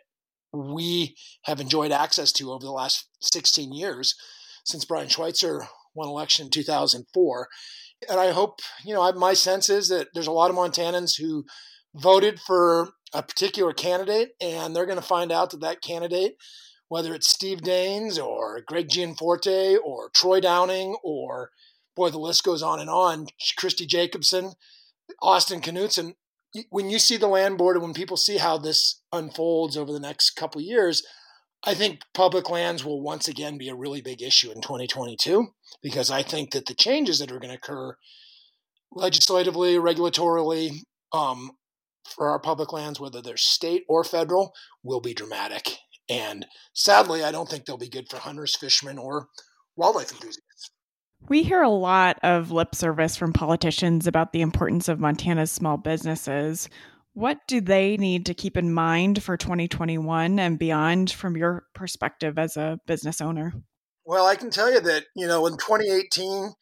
we 0.54 1.16
have 1.44 1.60
enjoyed 1.60 1.92
access 1.92 2.32
to 2.32 2.52
over 2.52 2.64
the 2.64 2.72
last 2.72 3.08
16 3.22 3.74
years 3.74 4.16
since 4.64 4.86
Brian 4.86 5.10
Schweitzer 5.10 5.68
won 5.94 6.08
election 6.08 6.46
in 6.46 6.52
2004 6.52 7.48
and 8.10 8.20
I 8.20 8.32
hope, 8.32 8.60
you 8.84 8.94
know, 8.94 9.12
my 9.14 9.34
sense 9.34 9.70
is 9.70 9.90
that 9.90 10.10
there's 10.14 10.28
a 10.28 10.32
lot 10.32 10.50
of 10.50 10.56
Montanans 10.56 11.20
who 11.20 11.46
voted 11.94 12.40
for 12.40 12.90
a 13.14 13.24
particular 13.24 13.74
candidate, 13.74 14.32
and 14.42 14.76
they're 14.76 14.86
going 14.86 15.00
to 15.00 15.06
find 15.06 15.32
out 15.32 15.52
that 15.52 15.62
that 15.62 15.82
candidate, 15.82 16.36
whether 16.88 17.14
it's 17.14 17.30
Steve 17.30 17.60
Daines 17.60 18.22
or 18.24 18.62
Greg 18.68 18.90
Gianforte 18.90 19.78
or 19.84 20.10
Troy 20.14 20.40
Downing 20.40 20.98
or, 21.04 21.52
boy, 21.96 22.10
the 22.10 22.20
list 22.20 22.44
goes 22.44 22.62
on 22.62 22.80
and 22.80 22.90
on, 22.90 23.28
Christi 23.58 23.86
Jacobsen, 23.86 24.54
Austin 25.22 25.62
Knudsen, 25.62 26.16
when 26.70 26.90
you 26.90 27.00
see 27.00 27.18
the 27.18 27.28
land 27.28 27.58
board 27.58 27.76
and 27.76 27.84
when 27.84 27.94
people 27.94 28.18
see 28.18 28.38
how 28.38 28.58
this 28.58 29.02
unfolds 29.12 29.76
over 29.76 29.92
the 29.92 30.00
next 30.00 30.32
couple 30.32 30.62
years, 30.62 31.04
I 31.64 31.74
think 31.74 32.02
public 32.14 32.50
lands 32.50 32.86
will 32.86 33.02
once 33.02 33.28
again 33.28 33.58
be 33.58 33.70
a 33.70 33.76
really 33.76 34.02
big 34.02 34.22
issue 34.22 34.52
in 34.52 34.62
2022 34.62 35.48
because 35.82 36.12
I 36.12 36.22
think 36.22 36.52
that 36.52 36.68
the 36.68 36.76
changes 36.76 37.20
that 37.20 37.32
are 37.32 37.40
going 37.40 37.52
to 37.52 37.58
occur 37.58 37.98
legislatively, 38.92 39.76
regulatorily, 39.76 40.82
um, 41.12 41.52
for 42.16 42.30
our 42.30 42.40
public 42.40 42.72
lands, 42.72 43.00
whether 43.00 43.22
they're 43.22 43.38
state 43.38 43.84
or 43.90 44.04
federal, 44.04 44.54
will 44.84 45.02
be 45.02 45.14
dramatic. 45.14 45.78
And 46.08 46.46
sadly, 46.74 47.24
I 47.24 47.32
don't 47.32 47.50
think 47.50 47.66
they'll 47.66 47.78
be 47.78 47.90
good 47.90 48.10
for 48.10 48.18
hunters, 48.18 48.56
fishermen, 48.56 49.00
or 49.00 49.30
wildlife 49.76 50.12
enthusiasts. 50.12 50.42
We 51.28 51.42
hear 51.42 51.64
a 51.64 51.70
lot 51.70 52.20
of 52.22 52.52
lip 52.52 52.76
service 52.76 53.16
from 53.16 53.34
politicians 53.34 54.06
about 54.06 54.32
the 54.32 54.42
importance 54.42 54.88
of 54.88 55.00
Montana's 55.00 55.52
small 55.52 55.76
businesses. 55.78 56.70
What 57.14 57.40
do 57.48 57.62
they 57.62 57.98
need 57.98 58.28
to 58.28 58.36
keep 58.36 58.56
in 58.56 58.72
mind 58.72 59.24
for 59.24 59.36
2021 59.36 60.38
and 60.38 60.60
beyond 60.60 61.10
from 61.10 61.36
your 61.36 61.66
perspective 61.74 62.38
as 62.38 62.58
a 62.58 62.80
business 62.86 63.22
owner? 63.22 63.54
Well, 64.06 64.28
I 64.28 64.36
can 64.36 64.52
tell 64.52 64.72
you 64.72 64.80
that, 64.82 65.06
you 65.16 65.26
know, 65.26 65.48
in 65.48 65.54
2018 65.54 66.54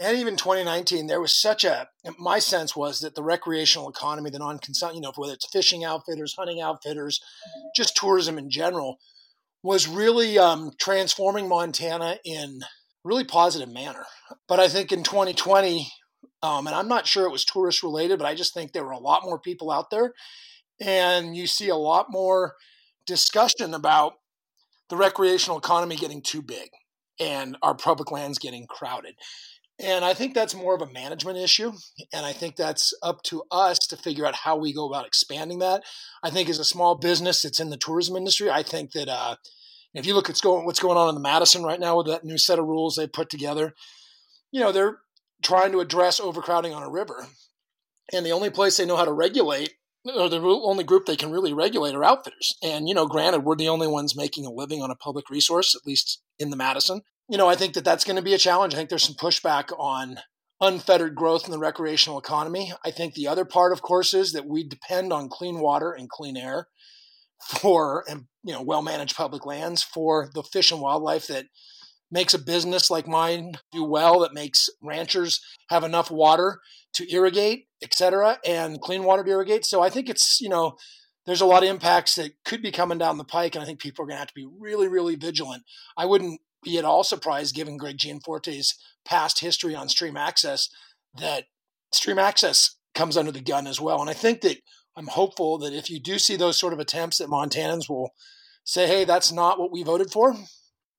and 0.00 0.16
even 0.18 0.36
2019, 0.36 1.06
there 1.06 1.20
was 1.20 1.32
such 1.32 1.64
a, 1.64 1.88
my 2.18 2.40
sense 2.40 2.76
was 2.76 3.00
that 3.00 3.14
the 3.14 3.22
recreational 3.22 3.88
economy, 3.88 4.28
the 4.28 4.38
non 4.38 4.60
you 4.94 5.00
know, 5.00 5.12
whether 5.16 5.32
it's 5.32 5.48
fishing 5.50 5.82
outfitters, 5.82 6.34
hunting 6.38 6.60
outfitters, 6.60 7.20
just 7.74 7.96
tourism 7.96 8.36
in 8.36 8.50
general, 8.50 8.98
was 9.62 9.88
really 9.88 10.38
um, 10.38 10.72
transforming 10.78 11.48
Montana 11.48 12.18
in 12.24 12.60
really 13.04 13.24
positive 13.24 13.68
manner. 13.68 14.04
But 14.46 14.60
I 14.60 14.68
think 14.68 14.92
in 14.92 15.02
2020, 15.02 15.88
um, 16.42 16.66
and 16.66 16.76
I'm 16.76 16.88
not 16.88 17.06
sure 17.06 17.26
it 17.26 17.32
was 17.32 17.44
tourist 17.44 17.82
related, 17.82 18.18
but 18.18 18.26
I 18.26 18.34
just 18.34 18.54
think 18.54 18.72
there 18.72 18.84
were 18.84 18.92
a 18.92 18.98
lot 18.98 19.24
more 19.24 19.38
people 19.38 19.70
out 19.70 19.90
there. 19.90 20.12
And 20.80 21.36
you 21.36 21.46
see 21.46 21.68
a 21.68 21.76
lot 21.76 22.06
more 22.10 22.54
discussion 23.06 23.74
about 23.74 24.14
the 24.88 24.96
recreational 24.96 25.58
economy 25.58 25.96
getting 25.96 26.22
too 26.22 26.42
big 26.42 26.68
and 27.18 27.56
our 27.62 27.74
public 27.74 28.10
lands 28.10 28.38
getting 28.38 28.66
crowded. 28.66 29.14
And 29.80 30.04
I 30.04 30.12
think 30.12 30.34
that's 30.34 30.54
more 30.54 30.74
of 30.74 30.82
a 30.82 30.92
management 30.92 31.38
issue. 31.38 31.72
And 32.12 32.26
I 32.26 32.32
think 32.32 32.56
that's 32.56 32.92
up 33.02 33.22
to 33.24 33.44
us 33.50 33.78
to 33.78 33.96
figure 33.96 34.26
out 34.26 34.34
how 34.34 34.56
we 34.56 34.72
go 34.72 34.88
about 34.88 35.06
expanding 35.06 35.60
that. 35.60 35.84
I 36.22 36.30
think 36.30 36.48
as 36.48 36.58
a 36.58 36.64
small 36.64 36.96
business 36.96 37.42
that's 37.42 37.60
in 37.60 37.70
the 37.70 37.76
tourism 37.76 38.16
industry, 38.16 38.50
I 38.50 38.62
think 38.62 38.92
that 38.92 39.08
uh, 39.08 39.36
if 39.98 40.06
you 40.06 40.14
look 40.14 40.30
at 40.30 40.40
what's 40.42 40.80
going 40.80 40.96
on 40.96 41.08
in 41.08 41.14
the 41.14 41.20
Madison 41.20 41.62
right 41.62 41.80
now 41.80 41.96
with 41.96 42.06
that 42.06 42.24
new 42.24 42.38
set 42.38 42.58
of 42.58 42.66
rules 42.66 42.96
they 42.96 43.06
put 43.06 43.30
together, 43.30 43.74
you 44.50 44.60
know, 44.60 44.72
they're 44.72 44.98
trying 45.42 45.72
to 45.72 45.80
address 45.80 46.20
overcrowding 46.20 46.72
on 46.72 46.82
a 46.82 46.90
river. 46.90 47.26
And 48.12 48.24
the 48.24 48.32
only 48.32 48.50
place 48.50 48.76
they 48.76 48.86
know 48.86 48.96
how 48.96 49.04
to 49.04 49.12
regulate, 49.12 49.74
or 50.04 50.28
the 50.28 50.40
only 50.40 50.84
group 50.84 51.06
they 51.06 51.16
can 51.16 51.30
really 51.30 51.52
regulate, 51.52 51.94
are 51.94 52.04
outfitters. 52.04 52.56
And, 52.62 52.88
you 52.88 52.94
know, 52.94 53.06
granted, 53.06 53.40
we're 53.40 53.56
the 53.56 53.68
only 53.68 53.86
ones 53.86 54.16
making 54.16 54.46
a 54.46 54.50
living 54.50 54.82
on 54.82 54.90
a 54.90 54.96
public 54.96 55.28
resource, 55.30 55.74
at 55.74 55.86
least 55.86 56.22
in 56.38 56.50
the 56.50 56.56
Madison. 56.56 57.02
you 57.28 57.36
know, 57.36 57.48
I 57.48 57.56
think 57.56 57.74
that 57.74 57.84
that's 57.84 58.04
going 58.04 58.16
to 58.16 58.22
be 58.22 58.34
a 58.34 58.38
challenge. 58.38 58.74
I 58.74 58.78
think 58.78 58.88
there's 58.88 59.02
some 59.02 59.14
pushback 59.14 59.70
on 59.78 60.20
unfettered 60.60 61.14
growth 61.14 61.44
in 61.44 61.50
the 61.50 61.58
recreational 61.58 62.18
economy. 62.18 62.72
I 62.84 62.90
think 62.90 63.14
the 63.14 63.28
other 63.28 63.44
part, 63.44 63.72
of 63.72 63.82
course, 63.82 64.14
is 64.14 64.32
that 64.32 64.46
we 64.46 64.64
depend 64.64 65.12
on 65.12 65.28
clean 65.28 65.60
water 65.60 65.92
and 65.92 66.08
clean 66.08 66.36
air 66.36 66.68
for 67.42 68.04
and 68.08 68.24
you 68.42 68.52
know 68.52 68.62
well 68.62 68.82
managed 68.82 69.16
public 69.16 69.46
lands 69.46 69.82
for 69.82 70.30
the 70.34 70.42
fish 70.42 70.70
and 70.70 70.80
wildlife 70.80 71.26
that 71.28 71.46
makes 72.10 72.34
a 72.34 72.38
business 72.38 72.90
like 72.90 73.06
mine 73.06 73.52
do 73.70 73.84
well 73.84 74.20
that 74.20 74.34
makes 74.34 74.68
ranchers 74.82 75.40
have 75.68 75.84
enough 75.84 76.10
water 76.10 76.60
to 76.94 77.10
irrigate 77.12 77.66
etc 77.82 78.38
and 78.46 78.80
clean 78.80 79.04
water 79.04 79.22
to 79.22 79.30
irrigate. 79.30 79.64
So 79.64 79.82
i 79.82 79.90
think 79.90 80.08
it's 80.08 80.40
you 80.40 80.48
know 80.48 80.76
there's 81.26 81.40
a 81.40 81.46
lot 81.46 81.62
of 81.62 81.68
impacts 81.68 82.14
that 82.14 82.32
could 82.44 82.62
be 82.62 82.72
coming 82.72 82.98
down 82.98 83.18
the 83.18 83.24
pike 83.24 83.54
and 83.54 83.62
i 83.62 83.66
think 83.66 83.80
people 83.80 84.04
are 84.04 84.06
going 84.06 84.16
to 84.16 84.20
have 84.20 84.28
to 84.28 84.34
be 84.34 84.48
really 84.58 84.88
really 84.88 85.16
vigilant. 85.16 85.62
I 85.96 86.06
wouldn't 86.06 86.40
be 86.64 86.78
at 86.78 86.84
all 86.84 87.04
surprised 87.04 87.54
given 87.54 87.76
greg 87.76 87.98
gianforte's 87.98 88.76
past 89.04 89.40
history 89.40 89.74
on 89.74 89.88
stream 89.88 90.16
access 90.16 90.68
that 91.14 91.44
stream 91.92 92.18
access 92.18 92.76
comes 92.94 93.16
under 93.16 93.30
the 93.30 93.40
gun 93.40 93.66
as 93.66 93.80
well. 93.80 94.00
And 94.00 94.10
i 94.10 94.14
think 94.14 94.40
that 94.40 94.58
I'm 94.98 95.06
hopeful 95.06 95.58
that 95.58 95.72
if 95.72 95.88
you 95.88 96.00
do 96.00 96.18
see 96.18 96.34
those 96.34 96.56
sort 96.56 96.72
of 96.72 96.80
attempts, 96.80 97.18
that 97.18 97.28
Montanans 97.28 97.88
will 97.88 98.10
say, 98.64 98.88
"Hey, 98.88 99.04
that's 99.04 99.30
not 99.30 99.58
what 99.58 99.70
we 99.70 99.84
voted 99.84 100.10
for," 100.10 100.36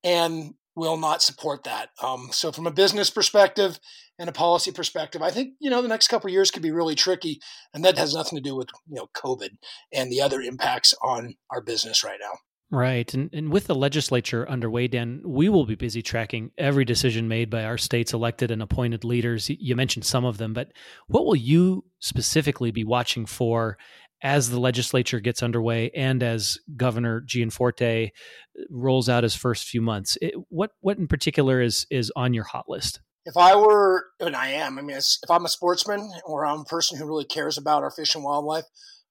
and 0.05 0.53
will 0.73 0.95
not 0.95 1.21
support 1.21 1.65
that. 1.65 1.89
Um, 2.01 2.29
so, 2.31 2.53
from 2.53 2.65
a 2.65 2.71
business 2.71 3.09
perspective 3.09 3.77
and 4.17 4.29
a 4.29 4.33
policy 4.33 4.71
perspective, 4.71 5.21
I 5.21 5.31
think 5.31 5.55
you 5.59 5.69
know 5.69 5.81
the 5.81 5.89
next 5.89 6.07
couple 6.07 6.29
years 6.29 6.49
could 6.49 6.63
be 6.63 6.71
really 6.71 6.95
tricky, 6.95 7.41
and 7.73 7.83
that 7.83 7.97
has 7.97 8.13
nothing 8.13 8.37
to 8.37 8.41
do 8.41 8.55
with 8.55 8.69
you 8.87 8.95
know 8.95 9.09
COVID 9.13 9.57
and 9.91 10.09
the 10.09 10.21
other 10.21 10.41
impacts 10.41 10.93
on 11.03 11.35
our 11.51 11.59
business 11.59 12.01
right 12.01 12.19
now. 12.21 12.39
Right. 12.71 13.11
And, 13.15 13.31
and 13.33 13.51
with 13.51 13.65
the 13.65 13.73
legislature 13.73 14.47
underway, 14.47 14.88
Dan, 14.88 15.21
we 15.25 15.49
will 15.49 15.65
be 15.65 15.75
busy 15.75 16.03
tracking 16.03 16.51
every 16.55 16.85
decision 16.85 17.27
made 17.27 17.49
by 17.49 17.63
our 17.63 17.79
state's 17.79 18.13
elected 18.13 18.51
and 18.51 18.61
appointed 18.61 19.03
leaders. 19.03 19.49
You 19.49 19.75
mentioned 19.75 20.05
some 20.05 20.23
of 20.23 20.38
them, 20.38 20.53
but 20.53 20.71
what 21.07 21.25
will 21.25 21.35
you 21.35 21.85
specifically 21.99 22.69
be 22.69 22.83
watching 22.83 23.25
for 23.25 23.77
as 24.21 24.49
the 24.49 24.59
legislature 24.59 25.19
gets 25.19 25.41
underway 25.41 25.89
and 25.95 26.21
as 26.21 26.59
Governor 26.75 27.21
Gianforte 27.21 28.11
uh, 28.59 28.63
rolls 28.69 29.09
out 29.09 29.23
his 29.23 29.35
first 29.35 29.65
few 29.65 29.81
months? 29.81 30.17
It, 30.21 30.35
what 30.49 30.71
what 30.81 30.99
in 30.99 31.07
particular 31.07 31.61
is 31.61 31.88
is 31.89 32.11
on 32.15 32.35
your 32.35 32.43
hot 32.43 32.69
list? 32.69 33.01
If 33.25 33.35
I 33.35 33.55
were, 33.55 34.05
and 34.19 34.35
I 34.35 34.49
am, 34.49 34.77
I 34.77 34.81
mean, 34.81 34.95
if 34.95 35.29
I'm 35.29 35.45
a 35.45 35.49
sportsman 35.49 36.11
or 36.25 36.45
I'm 36.45 36.61
a 36.61 36.65
person 36.65 36.97
who 36.97 37.05
really 37.05 37.25
cares 37.25 37.57
about 37.57 37.83
our 37.83 37.91
fish 37.91 38.15
and 38.15 38.23
wildlife, 38.23 38.63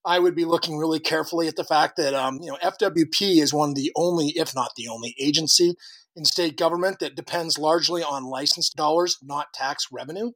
I 0.08 0.18
would 0.18 0.34
be 0.34 0.46
looking 0.46 0.78
really 0.78 1.00
carefully 1.00 1.48
at 1.48 1.56
the 1.56 1.64
fact 1.64 1.98
that 1.98 2.14
um, 2.14 2.38
you 2.40 2.50
know 2.50 2.56
FWP 2.62 3.42
is 3.42 3.52
one 3.52 3.68
of 3.68 3.74
the 3.74 3.92
only, 3.94 4.28
if 4.28 4.54
not 4.54 4.70
the 4.74 4.88
only, 4.88 5.14
agency 5.20 5.74
in 6.16 6.24
state 6.24 6.56
government 6.56 6.98
that 7.00 7.14
depends 7.14 7.58
largely 7.58 8.02
on 8.02 8.24
licensed 8.24 8.74
dollars, 8.74 9.18
not 9.22 9.52
tax 9.52 9.88
revenue. 9.92 10.30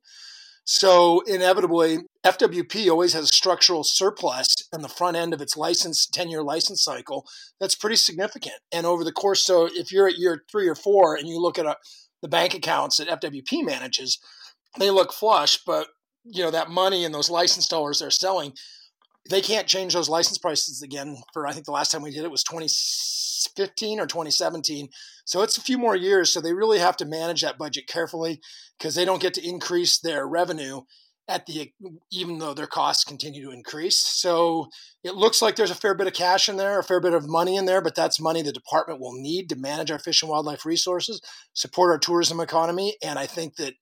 So 0.65 1.23
inevitably, 1.23 2.01
FWP 2.23 2.91
always 2.91 3.15
has 3.15 3.25
a 3.25 3.29
structural 3.29 3.83
surplus 3.83 4.55
in 4.75 4.83
the 4.83 4.91
front 4.91 5.17
end 5.17 5.33
of 5.33 5.41
its 5.41 5.57
license 5.57 6.07
10-year 6.07 6.43
license 6.43 6.85
cycle 6.85 7.27
that's 7.59 7.75
pretty 7.75 7.97
significant. 7.97 8.57
And 8.71 8.87
over 8.87 9.03
the 9.03 9.11
course, 9.11 9.43
so 9.45 9.69
if 9.73 9.91
you're 9.91 10.07
at 10.07 10.19
year 10.19 10.45
three 10.53 10.69
or 10.69 10.77
four 10.77 11.17
and 11.17 11.27
you 11.27 11.41
look 11.41 11.59
at 11.59 11.67
a, 11.67 11.71
uh, 11.71 11.75
the 12.21 12.29
bank 12.29 12.55
accounts 12.55 12.99
that 12.99 13.09
FWP 13.09 13.65
manages, 13.65 14.19
they 14.79 14.91
look 14.91 15.13
flush, 15.13 15.59
but 15.67 15.89
you 16.25 16.45
know 16.45 16.51
that 16.51 16.71
money 16.71 17.05
and 17.05 17.13
those 17.15 17.31
license 17.31 17.67
dollars 17.67 17.99
they're 17.99 18.11
selling 18.11 18.53
they 19.29 19.41
can't 19.41 19.67
change 19.67 19.95
those 19.95 20.09
license 20.09 20.39
prices 20.39 20.83
again 20.83 21.19
for 21.33 21.47
I 21.47 21.53
think 21.53 21.67
the 21.67 21.73
last 21.73 21.91
time 21.91 22.03
we 22.03 22.11
did 22.11 22.25
it 22.25 22.31
was 22.31 22.43
2015 22.45 24.01
or 24.01 24.07
2017. 24.07 24.89
So 25.25 25.43
it's 25.43 25.57
a 25.57 25.63
few 25.63 25.79
more 25.79 25.97
years. 25.97 26.33
So 26.33 26.41
they 26.41 26.53
really 26.53 26.79
have 26.79 26.97
to 26.99 27.05
manage 27.05 27.43
that 27.43 27.59
budget 27.59 27.87
carefully 27.87 28.41
because 28.79 28.95
they 28.95 29.05
don't 29.05 29.23
get 29.23 29.35
to 29.35 29.47
increase 29.47 29.99
their 29.99 30.27
revenue 30.27 30.83
at 31.29 31.47
the 31.47 31.73
even 32.11 32.39
though 32.39 32.53
their 32.53 32.67
costs 32.67 33.05
continue 33.05 33.45
to 33.45 33.53
increase. 33.53 33.97
So 33.97 34.69
it 35.05 35.15
looks 35.15 35.41
like 35.41 35.55
there's 35.55 35.71
a 35.71 35.77
fair 35.77 35.95
bit 35.95 36.09
of 36.09 36.13
cash 36.15 36.49
in 36.49 36.57
there, 36.57 36.79
a 36.79 36.85
fair 36.85 37.01
bit 37.01 37.15
of 37.15 37.29
money 37.29 37.57
in 37.57 37.65
there, 37.65 37.81
but 37.81 37.95
that's 37.95 38.21
money 38.21 38.43
the 38.43 38.53
department 38.53 39.01
will 39.01 39.15
need 39.15 39.49
to 39.51 39.57
manage 39.57 39.91
our 39.91 40.01
fish 40.01 40.23
and 40.23 40.31
wildlife 40.31 40.67
resources, 40.67 41.21
support 41.55 41.93
our 41.93 41.99
tourism 41.99 42.41
economy, 42.41 42.97
and 43.03 43.19
I 43.19 43.27
think 43.27 43.57
that 43.57 43.75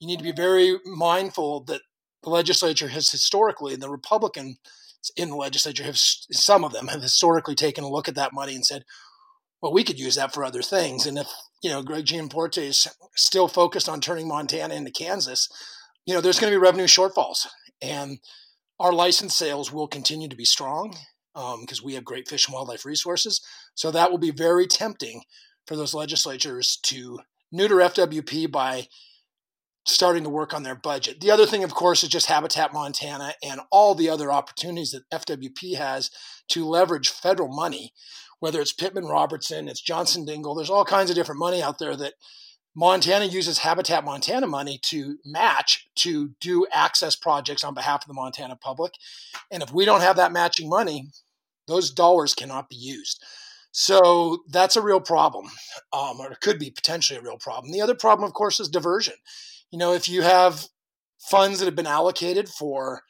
you 0.00 0.06
need 0.06 0.18
to 0.18 0.24
be 0.24 0.32
very 0.32 0.78
mindful 0.86 1.64
that 1.64 1.82
the 2.22 2.30
legislature 2.30 2.88
has 2.88 3.10
historically, 3.10 3.76
the 3.76 3.90
Republican 3.90 4.56
in 5.16 5.30
the 5.30 5.36
legislature 5.36 5.84
have 5.84 5.96
some 5.96 6.64
of 6.64 6.72
them 6.72 6.88
have 6.88 7.02
historically 7.02 7.54
taken 7.54 7.84
a 7.84 7.88
look 7.88 8.08
at 8.08 8.14
that 8.16 8.32
money 8.32 8.54
and 8.54 8.66
said, 8.66 8.84
well, 9.62 9.72
we 9.72 9.84
could 9.84 9.98
use 9.98 10.16
that 10.16 10.34
for 10.34 10.44
other 10.44 10.62
things. 10.62 11.06
And 11.06 11.18
if 11.18 11.28
you 11.62 11.70
know 11.70 11.82
Greg 11.82 12.04
Gianforte 12.04 12.58
is 12.58 12.86
still 13.16 13.48
focused 13.48 13.88
on 13.88 14.00
turning 14.00 14.28
Montana 14.28 14.74
into 14.74 14.90
Kansas, 14.90 15.48
you 16.06 16.14
know 16.14 16.20
there's 16.20 16.38
going 16.38 16.52
to 16.52 16.58
be 16.58 16.62
revenue 16.62 16.86
shortfalls, 16.86 17.46
and 17.82 18.18
our 18.80 18.92
license 18.92 19.34
sales 19.34 19.72
will 19.72 19.88
continue 19.88 20.28
to 20.28 20.36
be 20.36 20.44
strong 20.44 20.96
because 21.34 21.80
um, 21.80 21.84
we 21.84 21.94
have 21.94 22.04
great 22.04 22.28
fish 22.28 22.46
and 22.46 22.54
wildlife 22.54 22.84
resources. 22.84 23.40
So 23.74 23.90
that 23.90 24.10
will 24.10 24.18
be 24.18 24.30
very 24.30 24.66
tempting 24.66 25.22
for 25.66 25.76
those 25.76 25.94
legislatures 25.94 26.78
to 26.84 27.20
neuter 27.52 27.76
FWP 27.76 28.50
by 28.50 28.86
starting 29.90 30.22
to 30.22 30.30
work 30.30 30.52
on 30.52 30.62
their 30.62 30.74
budget. 30.74 31.20
The 31.20 31.30
other 31.30 31.46
thing, 31.46 31.64
of 31.64 31.74
course, 31.74 32.02
is 32.02 32.08
just 32.08 32.26
Habitat 32.26 32.72
Montana 32.72 33.34
and 33.42 33.60
all 33.70 33.94
the 33.94 34.10
other 34.10 34.30
opportunities 34.30 34.92
that 34.92 35.08
FWP 35.10 35.76
has 35.76 36.10
to 36.48 36.66
leverage 36.66 37.08
federal 37.08 37.48
money, 37.48 37.92
whether 38.40 38.60
it's 38.60 38.72
Pittman 38.72 39.06
Robertson, 39.06 39.68
it's 39.68 39.80
Johnson 39.80 40.26
Dingell, 40.26 40.56
there's 40.56 40.70
all 40.70 40.84
kinds 40.84 41.10
of 41.10 41.16
different 41.16 41.38
money 41.40 41.62
out 41.62 41.78
there 41.78 41.96
that 41.96 42.14
Montana 42.74 43.24
uses 43.24 43.58
Habitat 43.58 44.04
Montana 44.04 44.46
money 44.46 44.78
to 44.84 45.18
match 45.24 45.88
to 45.96 46.30
do 46.40 46.66
access 46.72 47.16
projects 47.16 47.64
on 47.64 47.74
behalf 47.74 48.02
of 48.02 48.08
the 48.08 48.14
Montana 48.14 48.56
public. 48.56 48.92
And 49.50 49.62
if 49.62 49.72
we 49.72 49.84
don't 49.84 50.02
have 50.02 50.16
that 50.16 50.32
matching 50.32 50.68
money, 50.68 51.08
those 51.66 51.90
dollars 51.90 52.34
cannot 52.34 52.68
be 52.68 52.76
used. 52.76 53.22
So 53.72 54.38
that's 54.50 54.76
a 54.76 54.82
real 54.82 55.00
problem, 55.00 55.46
um, 55.92 56.20
or 56.20 56.30
it 56.32 56.40
could 56.40 56.58
be 56.58 56.70
potentially 56.70 57.18
a 57.18 57.22
real 57.22 57.36
problem. 57.36 57.72
The 57.72 57.80
other 57.80 57.94
problem, 57.94 58.26
of 58.26 58.34
course, 58.34 58.60
is 58.60 58.68
diversion 58.68 59.14
you 59.70 59.78
know, 59.78 59.92
if 59.92 60.08
you 60.08 60.22
have 60.22 60.66
funds 61.30 61.58
that 61.58 61.66
have 61.66 61.76
been 61.76 61.86
allocated 61.86 62.48
for 62.48 63.02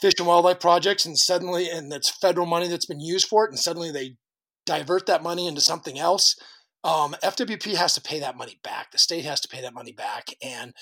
fish 0.00 0.14
and 0.18 0.26
wildlife 0.26 0.60
projects 0.60 1.06
and 1.06 1.16
suddenly, 1.16 1.70
and 1.70 1.92
it's 1.92 2.10
federal 2.18 2.46
money 2.46 2.68
that's 2.68 2.86
been 2.86 3.00
used 3.00 3.28
for 3.28 3.44
it, 3.44 3.50
and 3.50 3.58
suddenly 3.58 3.90
they 3.90 4.16
divert 4.66 5.06
that 5.06 5.22
money 5.22 5.46
into 5.46 5.60
something 5.60 5.98
else, 5.98 6.36
um, 6.84 7.14
FWP 7.22 7.74
has 7.74 7.94
to 7.94 8.00
pay 8.00 8.18
that 8.20 8.36
money 8.36 8.58
back. 8.64 8.90
The 8.90 8.98
state 8.98 9.24
has 9.24 9.40
to 9.40 9.48
pay 9.48 9.62
that 9.62 9.74
money 9.74 9.92
back. 9.92 10.28
And 10.42 10.72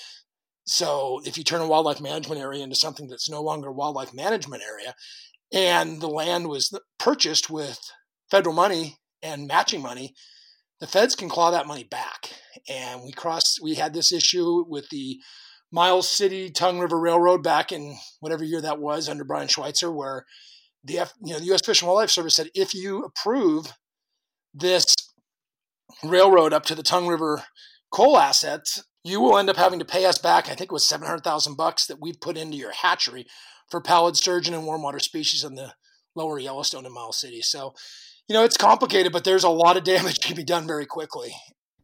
so 0.65 1.21
if 1.25 1.37
you 1.37 1.43
turn 1.43 1.61
a 1.61 1.67
wildlife 1.67 2.01
management 2.01 2.41
area 2.41 2.63
into 2.63 2.75
something 2.75 3.07
that's 3.07 3.29
no 3.29 3.41
longer 3.41 3.69
a 3.69 3.73
wildlife 3.73 4.13
management 4.13 4.63
area, 4.63 4.95
and 5.53 6.01
the 6.01 6.07
land 6.07 6.47
was 6.47 6.75
purchased 6.97 7.49
with 7.49 7.79
federal 8.29 8.55
money 8.55 8.97
and 9.21 9.47
matching 9.47 9.81
money, 9.81 10.13
the 10.81 10.87
feds 10.87 11.15
can 11.15 11.29
claw 11.29 11.51
that 11.51 11.67
money 11.67 11.85
back. 11.85 12.31
And 12.67 13.03
we 13.03 13.11
crossed, 13.13 13.61
we 13.61 13.75
had 13.75 13.93
this 13.93 14.11
issue 14.11 14.65
with 14.67 14.89
the 14.89 15.21
Miles 15.71 16.09
City 16.09 16.49
Tongue 16.49 16.79
River 16.79 16.99
Railroad 16.99 17.43
back 17.43 17.71
in 17.71 17.95
whatever 18.19 18.43
year 18.43 18.59
that 18.61 18.79
was 18.79 19.07
under 19.07 19.23
Brian 19.23 19.47
Schweitzer, 19.47 19.91
where 19.91 20.25
the 20.83 20.99
F, 20.99 21.13
you 21.23 21.31
know 21.31 21.39
the 21.39 21.45
U.S. 21.45 21.61
Fish 21.61 21.81
and 21.81 21.87
Wildlife 21.87 22.09
Service 22.09 22.35
said 22.35 22.49
if 22.53 22.73
you 22.73 23.03
approve 23.03 23.73
this 24.53 24.95
railroad 26.03 26.51
up 26.51 26.65
to 26.65 26.75
the 26.75 26.83
Tongue 26.83 27.07
River 27.07 27.43
coal 27.91 28.17
assets, 28.17 28.83
you 29.03 29.21
will 29.21 29.37
end 29.37 29.49
up 29.49 29.57
having 29.57 29.79
to 29.79 29.85
pay 29.85 30.05
us 30.05 30.17
back. 30.17 30.45
I 30.45 30.55
think 30.55 30.71
it 30.71 30.73
was 30.73 30.85
seven 30.85 31.07
hundred 31.07 31.23
thousand 31.23 31.55
bucks 31.55 31.85
that 31.85 32.01
we've 32.01 32.19
put 32.19 32.37
into 32.37 32.57
your 32.57 32.73
hatchery 32.73 33.27
for 33.69 33.79
pallid 33.79 34.17
sturgeon 34.17 34.53
and 34.53 34.65
warm 34.65 34.81
water 34.81 34.99
species 34.99 35.43
in 35.43 35.55
the 35.55 35.73
lower 36.15 36.39
Yellowstone 36.39 36.85
and 36.85 36.93
Miles 36.93 37.19
City. 37.19 37.41
So 37.41 37.75
you 38.27 38.33
know, 38.33 38.43
it's 38.43 38.57
complicated, 38.57 39.11
but 39.11 39.23
there's 39.23 39.43
a 39.43 39.49
lot 39.49 39.77
of 39.77 39.83
damage 39.83 40.19
can 40.25 40.35
be 40.35 40.43
done 40.43 40.67
very 40.67 40.85
quickly. 40.85 41.33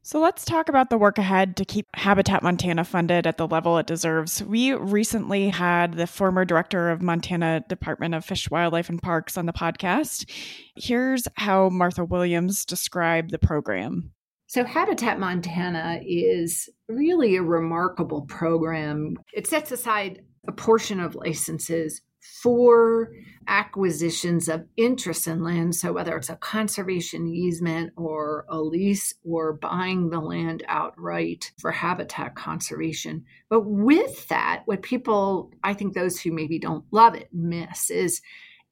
So 0.08 0.21
let's 0.21 0.45
talk 0.45 0.69
about 0.69 0.89
the 0.89 0.97
work 0.97 1.17
ahead 1.17 1.58
to 1.58 1.65
keep 1.65 1.86
Habitat 1.93 2.41
Montana 2.41 2.86
funded 2.86 3.28
at 3.28 3.36
the 3.36 3.45
level 3.45 3.78
it 3.78 3.88
deserves. 3.88 4.41
We 4.41 4.73
recently 4.73 5.50
had 5.50 5.95
the 5.95 6.08
former 6.08 6.45
director 6.45 6.89
of 6.89 7.02
Montana 7.02 7.65
Department 7.67 8.15
of 8.15 8.23
Fish, 8.23 8.50
Wildlife, 8.50 8.88
and 8.88 9.02
Parks 9.02 9.36
on 9.36 9.47
the 9.47 9.52
podcast. 9.52 10.32
Here's 10.78 11.28
how 11.36 11.67
Martha 11.67 12.06
Williams 12.06 12.63
described 12.63 13.32
the 13.32 13.38
program. 13.38 14.13
So, 14.47 14.63
Habitat 14.63 15.19
Montana 15.19 16.00
is 16.02 16.69
really 16.88 17.36
a 17.36 17.43
remarkable 17.43 18.21
program. 18.21 19.17
It 19.34 19.45
sets 19.45 19.73
aside 19.73 20.23
a 20.47 20.54
portion 20.54 21.02
of 21.02 21.15
licenses 21.15 22.02
for 22.41 23.11
acquisitions 23.47 24.49
of 24.49 24.65
interest 24.75 25.27
in 25.27 25.43
land. 25.43 25.75
So, 25.75 25.93
whether 25.93 26.15
it's 26.17 26.29
a 26.29 26.35
conservation 26.35 27.27
easement 27.27 27.93
or 27.95 28.45
a 28.49 28.59
lease 28.59 29.13
or 29.23 29.53
buying 29.53 30.09
the 30.09 30.19
land 30.19 30.63
outright 30.67 31.51
for 31.59 31.71
habitat 31.71 32.35
conservation. 32.35 33.25
But 33.49 33.61
with 33.61 34.27
that, 34.27 34.63
what 34.65 34.81
people, 34.81 35.51
I 35.63 35.73
think 35.73 35.93
those 35.93 36.19
who 36.19 36.31
maybe 36.31 36.59
don't 36.59 36.85
love 36.91 37.15
it, 37.15 37.29
miss 37.31 37.89
is 37.89 38.21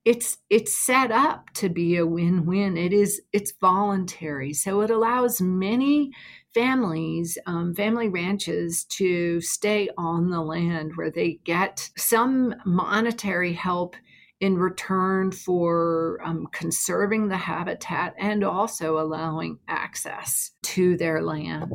it's 0.05 0.37
it's 0.51 0.77
set 0.77 1.09
up 1.09 1.49
to 1.55 1.67
be 1.67 1.97
a 1.97 2.05
win-win 2.05 2.77
it 2.77 2.93
is 2.93 3.23
it's 3.33 3.53
voluntary 3.59 4.53
so 4.53 4.81
it 4.81 4.91
allows 4.91 5.41
many 5.41 6.11
families, 6.55 7.37
um, 7.45 7.75
family 7.75 8.07
ranches 8.07 8.85
to 8.85 9.39
stay 9.41 9.89
on 9.97 10.29
the 10.29 10.41
land 10.41 10.93
where 10.95 11.11
they 11.11 11.33
get 11.43 11.87
some 11.97 12.55
monetary 12.65 13.53
help 13.53 13.95
in 14.39 14.57
return 14.57 15.31
for 15.31 16.19
um, 16.23 16.47
conserving 16.51 17.27
the 17.27 17.37
habitat 17.37 18.15
and 18.17 18.43
also 18.43 18.97
allowing 18.97 19.59
access 19.67 20.51
to 20.63 20.97
their 20.97 21.21
land. 21.21 21.73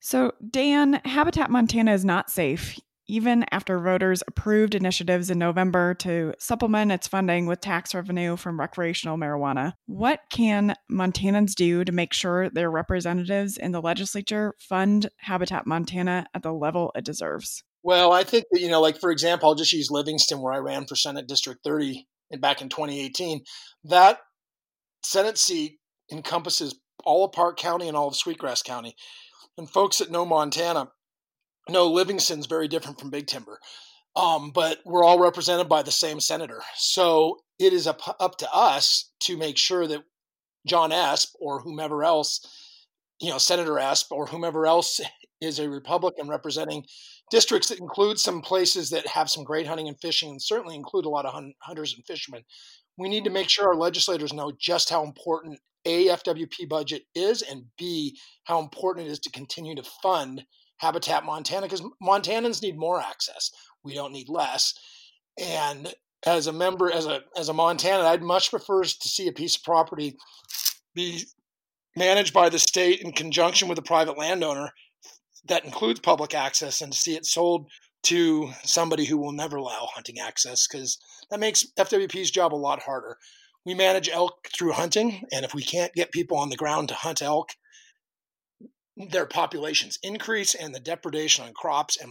So, 0.00 0.32
Dan, 0.50 1.00
Habitat 1.04 1.50
Montana 1.50 1.92
is 1.92 2.04
not 2.04 2.30
safe, 2.30 2.78
even 3.08 3.44
after 3.50 3.78
voters 3.80 4.22
approved 4.28 4.74
initiatives 4.74 5.30
in 5.30 5.38
November 5.38 5.94
to 5.94 6.34
supplement 6.38 6.92
its 6.92 7.08
funding 7.08 7.46
with 7.46 7.60
tax 7.60 7.94
revenue 7.94 8.36
from 8.36 8.60
recreational 8.60 9.16
marijuana. 9.16 9.72
What 9.86 10.20
can 10.30 10.74
Montanans 10.90 11.54
do 11.54 11.84
to 11.84 11.92
make 11.92 12.12
sure 12.12 12.50
their 12.50 12.70
representatives 12.70 13.56
in 13.56 13.72
the 13.72 13.80
legislature 13.80 14.54
fund 14.58 15.08
Habitat 15.18 15.66
Montana 15.66 16.26
at 16.34 16.42
the 16.42 16.52
level 16.52 16.92
it 16.94 17.04
deserves? 17.04 17.64
Well, 17.82 18.12
I 18.12 18.24
think 18.24 18.44
that, 18.50 18.60
you 18.60 18.68
know, 18.68 18.80
like 18.80 19.00
for 19.00 19.10
example, 19.10 19.48
I'll 19.48 19.54
just 19.54 19.72
use 19.72 19.90
Livingston, 19.90 20.42
where 20.42 20.52
I 20.52 20.58
ran 20.58 20.86
for 20.86 20.94
Senate 20.94 21.26
District 21.26 21.60
30 21.64 22.06
back 22.38 22.60
in 22.60 22.68
2018. 22.68 23.40
That 23.84 24.18
Senate 25.02 25.38
seat 25.38 25.78
encompasses 26.12 26.78
all 27.04 27.24
of 27.24 27.32
Park 27.32 27.56
County 27.56 27.88
and 27.88 27.96
all 27.96 28.08
of 28.08 28.16
Sweetgrass 28.16 28.62
County. 28.62 28.94
And 29.56 29.70
folks 29.70 29.98
that 29.98 30.10
know 30.10 30.24
Montana 30.24 30.90
know 31.68 31.90
Livingston's 31.90 32.46
very 32.46 32.68
different 32.68 32.98
from 32.98 33.10
Big 33.10 33.26
Timber. 33.26 33.58
Um, 34.16 34.50
but 34.50 34.78
we're 34.84 35.04
all 35.04 35.20
represented 35.20 35.68
by 35.68 35.82
the 35.82 35.92
same 35.92 36.18
senator. 36.18 36.62
So 36.76 37.38
it 37.58 37.72
is 37.72 37.86
up, 37.86 38.00
up 38.18 38.36
to 38.38 38.52
us 38.52 39.12
to 39.20 39.36
make 39.36 39.56
sure 39.56 39.86
that 39.86 40.02
John 40.66 40.90
Esp 40.90 41.28
or 41.38 41.60
whomever 41.60 42.04
else, 42.04 42.40
you 43.20 43.30
know, 43.30 43.38
Senator 43.38 43.74
Esp 43.74 44.10
or 44.10 44.26
whomever 44.26 44.66
else 44.66 45.00
is 45.40 45.60
a 45.60 45.68
Republican 45.68 46.28
representing 46.28 46.84
districts 47.30 47.68
that 47.68 47.78
include 47.78 48.18
some 48.18 48.40
places 48.40 48.90
that 48.90 49.06
have 49.06 49.30
some 49.30 49.44
great 49.44 49.66
hunting 49.66 49.86
and 49.86 50.00
fishing 50.00 50.30
and 50.30 50.42
certainly 50.42 50.74
include 50.74 51.04
a 51.04 51.08
lot 51.08 51.26
of 51.26 51.44
hunters 51.60 51.94
and 51.94 52.04
fishermen. 52.06 52.42
We 52.96 53.08
need 53.08 53.24
to 53.24 53.30
make 53.30 53.48
sure 53.48 53.68
our 53.68 53.76
legislators 53.76 54.32
know 54.32 54.50
just 54.58 54.90
how 54.90 55.04
important 55.04 55.60
A, 55.84 56.08
FWP 56.08 56.68
budget 56.68 57.02
is, 57.14 57.42
and 57.42 57.66
B, 57.78 58.18
how 58.44 58.58
important 58.60 59.06
it 59.06 59.10
is 59.10 59.20
to 59.20 59.30
continue 59.30 59.76
to 59.76 59.84
fund 60.02 60.44
Habitat 60.78 61.24
Montana 61.24 61.62
because 61.62 61.82
Montanans 62.02 62.62
need 62.62 62.78
more 62.78 63.00
access. 63.00 63.50
We 63.84 63.94
don't 63.94 64.12
need 64.12 64.28
less. 64.28 64.74
And 65.38 65.92
as 66.26 66.46
a 66.46 66.52
member, 66.52 66.90
as 66.90 67.06
a 67.06 67.20
as 67.36 67.48
a 67.48 67.52
Montanan, 67.52 68.04
I'd 68.04 68.22
much 68.22 68.50
prefer 68.50 68.82
to 68.82 69.08
see 69.08 69.28
a 69.28 69.32
piece 69.32 69.56
of 69.56 69.62
property 69.62 70.16
be 70.94 71.24
managed 71.96 72.32
by 72.32 72.48
the 72.48 72.58
state 72.58 73.00
in 73.00 73.12
conjunction 73.12 73.68
with 73.68 73.78
a 73.78 73.82
private 73.82 74.18
landowner 74.18 74.72
that 75.46 75.64
includes 75.64 76.00
public 76.00 76.34
access 76.34 76.80
and 76.80 76.92
to 76.92 76.98
see 76.98 77.14
it 77.14 77.26
sold 77.26 77.68
to 78.04 78.50
somebody 78.64 79.04
who 79.04 79.18
will 79.18 79.32
never 79.32 79.56
allow 79.56 79.88
hunting 79.94 80.18
access 80.20 80.66
because 80.66 80.98
that 81.30 81.40
makes 81.40 81.66
FWP's 81.78 82.30
job 82.30 82.54
a 82.54 82.56
lot 82.56 82.82
harder. 82.82 83.18
We 83.66 83.74
manage 83.74 84.08
elk 84.08 84.48
through 84.56 84.72
hunting, 84.72 85.22
and 85.32 85.44
if 85.44 85.52
we 85.52 85.62
can't 85.62 85.92
get 85.94 86.12
people 86.12 86.38
on 86.38 86.48
the 86.48 86.56
ground 86.56 86.88
to 86.88 86.94
hunt 86.94 87.20
elk, 87.20 87.50
their 89.10 89.26
populations 89.26 89.98
increase 90.02 90.54
and 90.54 90.74
the 90.74 90.80
depredation 90.80 91.44
on 91.44 91.52
crops 91.52 91.96
and 91.96 92.10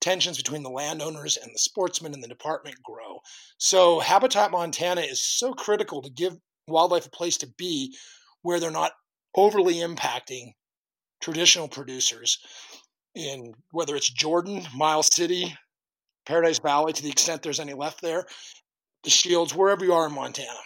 tensions 0.00 0.36
between 0.36 0.62
the 0.62 0.70
landowners 0.70 1.36
and 1.36 1.50
the 1.52 1.58
sportsmen 1.58 2.14
in 2.14 2.20
the 2.20 2.28
department 2.28 2.76
grow. 2.82 3.20
So, 3.58 4.00
Habitat 4.00 4.50
Montana 4.50 5.02
is 5.02 5.22
so 5.22 5.52
critical 5.52 6.02
to 6.02 6.10
give 6.10 6.36
wildlife 6.66 7.06
a 7.06 7.10
place 7.10 7.36
to 7.38 7.46
be 7.58 7.96
where 8.42 8.60
they're 8.60 8.70
not 8.70 8.92
overly 9.34 9.76
impacting 9.76 10.52
traditional 11.20 11.68
producers 11.68 12.38
in 13.14 13.52
whether 13.70 13.96
it's 13.96 14.12
Jordan, 14.12 14.62
Miles 14.74 15.08
City, 15.12 15.56
Paradise 16.26 16.58
Valley, 16.58 16.92
to 16.92 17.02
the 17.02 17.10
extent 17.10 17.42
there's 17.42 17.60
any 17.60 17.74
left 17.74 18.00
there, 18.02 18.24
the 19.04 19.10
Shields, 19.10 19.54
wherever 19.54 19.84
you 19.84 19.92
are 19.92 20.06
in 20.06 20.14
Montana. 20.14 20.58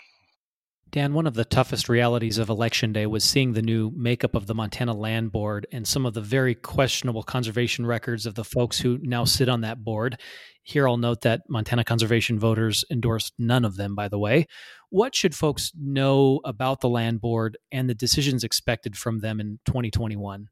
Dan, 0.91 1.13
one 1.13 1.27
of 1.27 1.35
the 1.35 1.45
toughest 1.45 1.91
realities 1.91 2.39
of 2.39 2.49
Election 2.49 2.95
Day 2.95 3.07
was 3.07 3.23
seeing 3.23 3.53
the 3.53 3.61
new 3.61 3.93
makeup 3.95 4.35
of 4.35 4.47
the 4.47 4.55
Montana 4.55 4.95
Land 4.95 5.33
Board 5.33 5.67
and 5.71 5.87
some 5.87 6.07
of 6.07 6.15
the 6.15 6.23
very 6.23 6.55
questionable 6.55 7.23
conservation 7.23 7.85
records 7.85 8.25
of 8.25 8.37
the 8.37 8.45
folks 8.45 8.79
who 8.79 8.99
now 9.03 9.25
sit 9.25 9.51
on 9.51 9.61
that 9.61 9.85
board. 9.85 10.19
Here, 10.63 10.89
I'll 10.89 10.97
note 10.97 11.21
that 11.23 11.43
Montana 11.49 11.85
conservation 11.85 12.39
voters 12.39 12.87
endorsed 12.91 13.35
none 13.39 13.67
of 13.67 13.77
them, 13.77 13.95
by 13.95 14.09
the 14.09 14.19
way. 14.19 14.47
What 14.89 15.15
should 15.15 15.35
folks 15.35 15.73
know 15.79 16.41
about 16.45 16.81
the 16.81 16.89
Land 16.89 17.21
Board 17.21 17.59
and 17.71 17.89
the 17.89 17.95
decisions 17.95 18.43
expected 18.43 18.97
from 18.97 19.21
them 19.21 19.41
in 19.41 19.59
2021? 19.67 20.49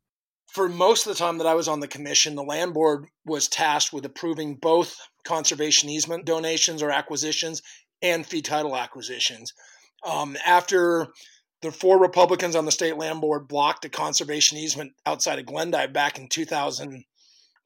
For 0.48 0.68
most 0.68 1.06
of 1.06 1.14
the 1.14 1.18
time 1.18 1.38
that 1.38 1.46
I 1.46 1.54
was 1.54 1.68
on 1.68 1.80
the 1.80 1.88
commission, 1.88 2.34
the 2.34 2.42
Land 2.42 2.74
Board 2.74 3.06
was 3.24 3.48
tasked 3.48 3.92
with 3.92 4.04
approving 4.04 4.56
both 4.56 4.98
conservation 5.24 5.88
easement 5.88 6.26
donations 6.26 6.82
or 6.82 6.90
acquisitions 6.90 7.62
and 8.02 8.26
fee 8.26 8.42
title 8.42 8.76
acquisitions. 8.76 9.54
Um, 10.06 10.36
after 10.46 11.08
the 11.62 11.72
four 11.72 11.98
Republicans 12.00 12.54
on 12.54 12.64
the 12.64 12.72
state 12.72 12.96
land 12.96 13.20
board 13.20 13.48
blocked 13.48 13.84
a 13.84 13.88
conservation 13.88 14.56
easement 14.56 14.92
outside 15.04 15.38
of 15.38 15.46
Glendive 15.46 15.92
back 15.92 16.18
in 16.18 16.28
2000, 16.28 16.92
I 16.94 17.02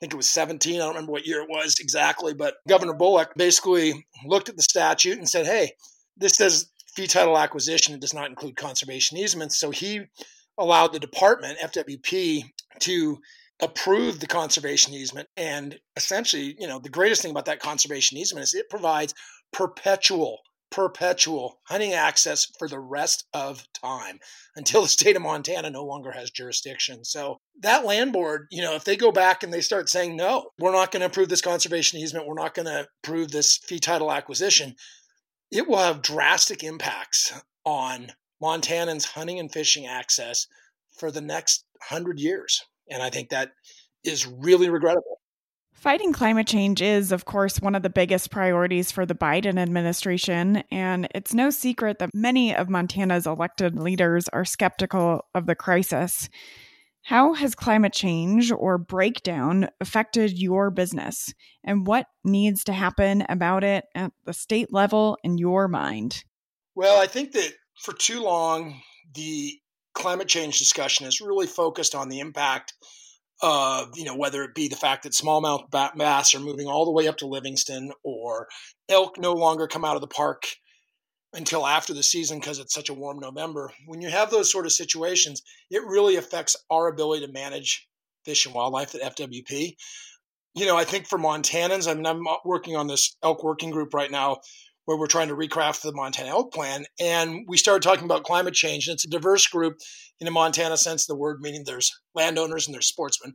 think 0.00 0.14
it 0.14 0.16
was 0.16 0.28
17. 0.28 0.76
I 0.76 0.78
don't 0.78 0.88
remember 0.94 1.12
what 1.12 1.26
year 1.26 1.42
it 1.42 1.50
was 1.50 1.76
exactly, 1.78 2.32
but 2.32 2.54
Governor 2.66 2.94
Bullock 2.94 3.32
basically 3.36 4.06
looked 4.24 4.48
at 4.48 4.56
the 4.56 4.62
statute 4.62 5.18
and 5.18 5.28
said, 5.28 5.44
hey, 5.44 5.72
this 6.16 6.34
says 6.34 6.70
fee 6.94 7.06
title 7.06 7.36
acquisition. 7.36 7.94
It 7.94 8.00
does 8.00 8.14
not 8.14 8.30
include 8.30 8.56
conservation 8.56 9.18
easements. 9.18 9.58
So 9.58 9.70
he 9.70 10.02
allowed 10.56 10.92
the 10.92 10.98
department, 10.98 11.58
FWP, 11.58 12.44
to 12.80 13.18
approve 13.60 14.20
the 14.20 14.26
conservation 14.26 14.94
easement. 14.94 15.28
And 15.36 15.78
essentially, 15.96 16.56
you 16.58 16.66
know, 16.66 16.78
the 16.78 16.88
greatest 16.88 17.22
thing 17.22 17.30
about 17.30 17.44
that 17.46 17.60
conservation 17.60 18.16
easement 18.16 18.44
is 18.44 18.54
it 18.54 18.70
provides 18.70 19.14
perpetual 19.52 20.38
perpetual 20.70 21.58
hunting 21.64 21.92
access 21.92 22.46
for 22.58 22.68
the 22.68 22.78
rest 22.78 23.26
of 23.32 23.66
time 23.72 24.18
until 24.56 24.82
the 24.82 24.88
state 24.88 25.16
of 25.16 25.22
Montana 25.22 25.70
no 25.70 25.84
longer 25.84 26.12
has 26.12 26.30
jurisdiction. 26.30 27.04
So 27.04 27.40
that 27.60 27.84
land 27.84 28.12
board, 28.12 28.46
you 28.50 28.62
know, 28.62 28.74
if 28.74 28.84
they 28.84 28.96
go 28.96 29.12
back 29.12 29.42
and 29.42 29.52
they 29.52 29.60
start 29.60 29.88
saying, 29.88 30.16
no, 30.16 30.50
we're 30.58 30.72
not 30.72 30.92
going 30.92 31.00
to 31.00 31.06
approve 31.06 31.28
this 31.28 31.40
conservation 31.40 31.98
easement, 31.98 32.26
we're 32.26 32.34
not 32.34 32.54
going 32.54 32.66
to 32.66 32.86
approve 33.02 33.30
this 33.30 33.58
fee 33.58 33.78
title 33.78 34.12
acquisition, 34.12 34.74
it 35.50 35.66
will 35.66 35.78
have 35.78 36.02
drastic 36.02 36.62
impacts 36.62 37.32
on 37.64 38.12
Montanans' 38.42 39.04
hunting 39.04 39.38
and 39.38 39.52
fishing 39.52 39.86
access 39.86 40.46
for 40.96 41.10
the 41.10 41.20
next 41.20 41.64
hundred 41.82 42.18
years. 42.20 42.62
And 42.88 43.02
I 43.02 43.10
think 43.10 43.30
that 43.30 43.52
is 44.04 44.26
really 44.26 44.70
regrettable. 44.70 45.19
Fighting 45.80 46.12
climate 46.12 46.46
change 46.46 46.82
is, 46.82 47.10
of 47.10 47.24
course, 47.24 47.58
one 47.58 47.74
of 47.74 47.82
the 47.82 47.88
biggest 47.88 48.30
priorities 48.30 48.90
for 48.90 49.06
the 49.06 49.14
Biden 49.14 49.58
administration, 49.58 50.62
and 50.70 51.08
it's 51.14 51.32
no 51.32 51.48
secret 51.48 51.98
that 52.00 52.10
many 52.12 52.54
of 52.54 52.68
Montana's 52.68 53.26
elected 53.26 53.78
leaders 53.78 54.28
are 54.28 54.44
skeptical 54.44 55.24
of 55.34 55.46
the 55.46 55.54
crisis. 55.54 56.28
How 57.04 57.32
has 57.32 57.54
climate 57.54 57.94
change 57.94 58.52
or 58.52 58.76
breakdown 58.76 59.70
affected 59.80 60.38
your 60.38 60.70
business, 60.70 61.32
and 61.64 61.86
what 61.86 62.08
needs 62.24 62.62
to 62.64 62.74
happen 62.74 63.24
about 63.30 63.64
it 63.64 63.86
at 63.94 64.12
the 64.26 64.34
state 64.34 64.70
level 64.70 65.16
in 65.24 65.38
your 65.38 65.66
mind? 65.66 66.24
Well, 66.74 67.00
I 67.00 67.06
think 67.06 67.32
that 67.32 67.54
for 67.82 67.94
too 67.94 68.20
long, 68.20 68.82
the 69.14 69.58
climate 69.94 70.28
change 70.28 70.58
discussion 70.58 71.06
has 71.06 71.22
really 71.22 71.46
focused 71.46 71.94
on 71.94 72.10
the 72.10 72.20
impact 72.20 72.74
uh, 73.42 73.86
you 73.94 74.04
know, 74.04 74.16
whether 74.16 74.42
it 74.42 74.54
be 74.54 74.68
the 74.68 74.76
fact 74.76 75.02
that 75.02 75.12
smallmouth 75.12 75.70
bass 75.70 76.34
are 76.34 76.40
moving 76.40 76.66
all 76.66 76.84
the 76.84 76.92
way 76.92 77.08
up 77.08 77.16
to 77.18 77.26
Livingston 77.26 77.92
or 78.04 78.48
elk 78.88 79.18
no 79.18 79.32
longer 79.32 79.66
come 79.66 79.84
out 79.84 79.94
of 79.94 80.00
the 80.00 80.06
park 80.06 80.44
until 81.32 81.66
after 81.66 81.94
the 81.94 82.02
season 82.02 82.38
because 82.38 82.58
it's 82.58 82.74
such 82.74 82.88
a 82.88 82.94
warm 82.94 83.18
November. 83.18 83.72
When 83.86 84.00
you 84.00 84.10
have 84.10 84.30
those 84.30 84.50
sort 84.50 84.66
of 84.66 84.72
situations, 84.72 85.42
it 85.70 85.82
really 85.84 86.16
affects 86.16 86.56
our 86.70 86.88
ability 86.88 87.26
to 87.26 87.32
manage 87.32 87.88
fish 88.24 88.46
and 88.46 88.54
wildlife 88.54 88.94
at 88.94 89.16
FWP. 89.16 89.76
You 90.54 90.66
know, 90.66 90.76
I 90.76 90.84
think 90.84 91.06
for 91.06 91.18
Montanans, 91.18 91.88
I 91.88 91.94
mean, 91.94 92.06
I'm 92.06 92.24
working 92.44 92.76
on 92.76 92.88
this 92.88 93.16
elk 93.22 93.44
working 93.44 93.70
group 93.70 93.94
right 93.94 94.10
now 94.10 94.38
where 94.90 94.98
we're 94.98 95.06
trying 95.06 95.28
to 95.28 95.36
recraft 95.36 95.82
the 95.82 95.92
Montana 95.92 96.30
Elk 96.30 96.52
Plan. 96.52 96.84
And 96.98 97.44
we 97.46 97.56
started 97.56 97.80
talking 97.80 98.06
about 98.06 98.24
climate 98.24 98.54
change. 98.54 98.88
And 98.88 98.94
it's 98.94 99.04
a 99.04 99.08
diverse 99.08 99.46
group 99.46 99.76
in 100.18 100.26
a 100.26 100.32
Montana 100.32 100.76
sense 100.76 101.04
of 101.04 101.06
the 101.06 101.20
word, 101.20 101.38
meaning 101.40 101.62
there's 101.64 101.96
landowners 102.16 102.66
and 102.66 102.74
there's 102.74 102.88
sportsmen. 102.88 103.34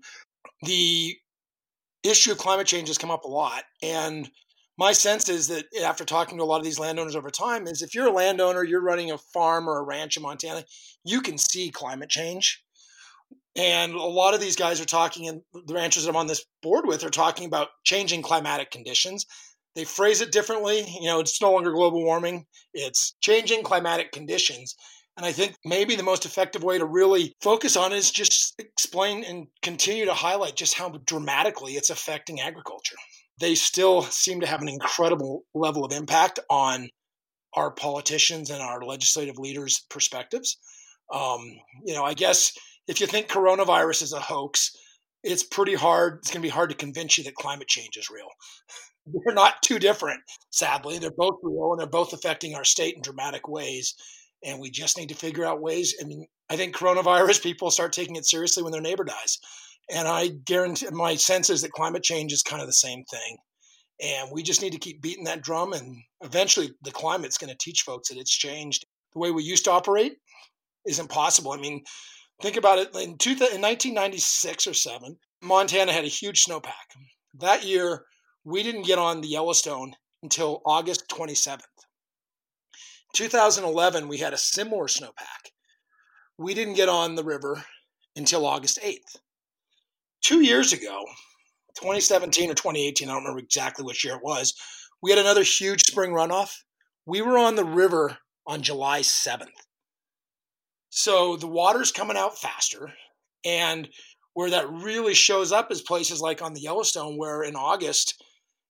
The 0.64 1.16
issue 2.04 2.34
of 2.34 2.40
climate 2.40 2.68
change 2.68 2.90
has 2.90 2.98
come 2.98 3.10
up 3.10 3.24
a 3.24 3.30
lot. 3.30 3.64
And 3.82 4.30
my 4.78 4.92
sense 4.92 5.30
is 5.30 5.48
that 5.48 5.64
after 5.82 6.04
talking 6.04 6.38
to 6.38 6.44
a 6.44 6.46
lot 6.46 6.58
of 6.58 6.66
these 6.66 6.78
landowners 6.78 7.16
over 7.16 7.30
time, 7.30 7.68
is 7.68 7.82
if 7.82 7.96
you're 7.96 8.10
a 8.10 8.12
landowner, 8.12 8.62
you're 8.62 8.84
running 8.84 9.12
a 9.12 9.18
farm 9.18 9.70
or 9.70 9.80
a 9.80 9.84
ranch 9.86 10.18
in 10.18 10.24
Montana, 10.24 10.66
you 11.06 11.22
can 11.22 11.38
see 11.38 11.72
climate 11.72 12.10
change. 12.10 12.62
And 13.56 13.94
a 13.94 14.04
lot 14.04 14.34
of 14.34 14.42
these 14.42 14.58
guys 14.58 14.82
are 14.82 14.86
talking, 14.86 15.30
and 15.30 15.42
the 15.54 15.74
ranchers 15.74 16.04
that 16.04 16.10
I'm 16.10 16.18
on 16.18 16.28
this 16.28 16.46
board 16.62 16.86
with 16.86 17.06
are 17.06 17.10
talking 17.10 17.48
about 17.48 17.70
changing 17.86 18.24
climatic 18.24 18.72
conditions. 18.72 19.26
They 19.76 19.84
phrase 19.84 20.22
it 20.22 20.32
differently. 20.32 20.86
You 21.02 21.08
know, 21.08 21.20
it's 21.20 21.42
no 21.42 21.52
longer 21.52 21.72
global 21.72 22.04
warming, 22.04 22.46
it's 22.74 23.16
changing 23.22 23.64
climatic 23.64 24.12
conditions. 24.12 24.76
And 25.18 25.26
I 25.26 25.32
think 25.32 25.56
maybe 25.64 25.96
the 25.96 26.04
most 26.04 26.26
effective 26.26 26.64
way 26.64 26.78
to 26.78 26.86
really 26.86 27.36
focus 27.42 27.78
on 27.78 27.94
is 27.94 28.12
just 28.12 28.54
explain 28.60 29.24
and 29.24 29.48
continue 29.62 30.06
to 30.06 30.14
highlight 30.14 30.58
just 30.58 30.74
how 30.74 30.90
dramatically 31.06 31.74
it's 31.74 31.90
affecting 31.90 32.42
agriculture. 32.42 32.98
They 33.40 33.56
still 33.56 34.02
seem 34.04 34.42
to 34.42 34.48
have 34.48 34.62
an 34.62 34.68
incredible 34.68 35.44
level 35.54 35.86
of 35.86 35.94
impact 35.94 36.40
on 36.50 36.90
our 37.54 37.72
politicians 37.72 38.50
and 38.50 38.62
our 38.62 38.82
legislative 38.82 39.38
leaders' 39.38 39.86
perspectives. 39.90 40.58
Um, 41.14 41.42
you 41.86 41.94
know, 41.94 42.04
I 42.04 42.14
guess 42.14 42.52
if 42.88 43.00
you 43.00 43.08
think 43.08 43.28
coronavirus 43.28 44.04
is 44.04 44.14
a 44.14 44.20
hoax, 44.20 44.76
it's 45.24 45.44
pretty 45.44 45.76
hard. 45.76 46.20
It's 46.20 46.30
going 46.30 46.42
to 46.42 46.46
be 46.46 46.50
hard 46.50 46.70
to 46.72 46.76
convince 46.76 47.18
you 47.18 47.24
that 47.24 47.36
climate 47.36 47.68
change 47.68 47.96
is 47.98 48.10
real. 48.10 48.28
They're 49.06 49.36
not 49.36 49.62
too 49.62 49.80
different, 49.80 50.22
sadly. 50.50 50.98
They're 50.98 51.12
both 51.16 51.40
real 51.44 51.72
and 51.72 51.80
they're 51.80 51.88
both 51.88 52.14
affecting 52.14 52.56
our 52.56 52.64
state 52.64 52.96
in 52.96 53.02
dramatic 53.02 53.48
ways. 53.48 53.96
And 54.44 54.60
we 54.60 54.70
just 54.70 54.98
need 54.98 55.10
to 55.10 55.16
figure 55.16 55.46
out 55.46 55.62
ways. 55.62 55.96
I 56.02 56.06
mean, 56.06 56.26
I 56.50 56.56
think 56.56 56.76
coronavirus 56.76 57.44
people 57.44 57.72
start 57.72 57.94
taking 57.94 58.16
it 58.16 58.26
seriously 58.26 58.64
when 58.64 58.72
their 58.72 58.82
neighbor 58.82 59.04
dies. 59.04 59.38
And 59.92 60.08
I 60.08 60.30
guarantee 60.46 60.88
my 60.92 61.16
sense 61.16 61.50
is 61.50 61.62
that 61.62 61.72
climate 61.72 62.04
change 62.04 62.34
is 62.34 62.42
kind 62.42 62.62
of 62.62 62.68
the 62.68 62.74
same 62.74 63.04
thing. 63.12 63.38
And 64.02 64.30
we 64.32 64.44
just 64.44 64.62
need 64.62 64.74
to 64.74 64.80
keep 64.80 65.02
beating 65.02 65.26
that 65.26 65.44
drum. 65.44 65.74
And 65.74 65.98
eventually, 66.22 66.72
the 66.82 66.92
climate's 66.92 67.38
going 67.38 67.52
to 67.52 67.58
teach 67.60 67.84
folks 67.84 68.10
that 68.10 68.18
it's 68.18 68.36
changed. 68.36 68.86
The 69.14 69.20
way 69.20 69.32
we 69.32 69.44
used 69.44 69.66
to 69.66 69.72
operate 69.72 70.14
isn't 70.86 71.10
possible. 71.10 71.52
I 71.52 71.58
mean, 71.58 71.84
think 72.42 72.58
about 72.58 72.80
it. 72.80 72.88
In, 72.96 73.18
two, 73.18 73.32
in 73.32 73.62
1996 73.62 74.68
or 74.68 74.74
7, 74.74 75.16
Montana 75.42 75.94
had 75.94 76.04
a 76.04 76.10
huge 76.10 76.44
snowpack. 76.44 76.74
That 77.40 77.64
year, 77.64 78.06
we 78.46 78.62
didn't 78.62 78.86
get 78.86 79.00
on 79.00 79.22
the 79.22 79.28
Yellowstone 79.28 79.96
until 80.22 80.62
August 80.66 81.10
27th. 81.10 81.62
2011, 83.14 84.08
we 84.08 84.18
had 84.18 84.34
a 84.34 84.38
similar 84.38 84.86
snowpack. 84.86 85.52
We 86.38 86.54
didn't 86.54 86.76
get 86.76 86.90
on 86.90 87.16
the 87.16 87.24
river 87.24 87.64
until 88.16 88.46
August 88.46 88.80
8th. 88.84 89.18
Two 90.22 90.42
years 90.42 90.74
ago, 90.74 91.04
2017 91.78 92.52
or 92.52 92.54
2018, 92.54 93.10
I 93.10 93.14
don't 93.14 93.24
remember 93.24 93.40
exactly 93.40 93.84
which 93.84 94.06
year 94.06 94.16
it 94.16 94.24
was, 94.24 94.54
we 95.02 95.12
had 95.12 95.20
another 95.20 95.44
huge 95.44 95.84
spring 95.84 96.12
runoff. 96.12 96.56
We 97.06 97.22
were 97.22 97.38
on 97.38 97.56
the 97.56 97.66
river 97.66 98.18
on 98.48 98.62
July 98.62 99.02
7th. 99.02 99.48
So 100.90 101.36
the 101.36 101.48
water's 101.48 101.92
coming 101.92 102.18
out 102.18 102.38
faster. 102.38 102.94
And 103.44 103.90
where 104.34 104.50
that 104.50 104.70
really 104.70 105.14
shows 105.14 105.52
up 105.52 105.72
is 105.72 105.82
places 105.82 106.22
like 106.22 106.42
on 106.42 106.54
the 106.54 106.62
Yellowstone, 106.62 107.18
where 107.18 107.44
in 107.44 107.56
August, 107.56 108.22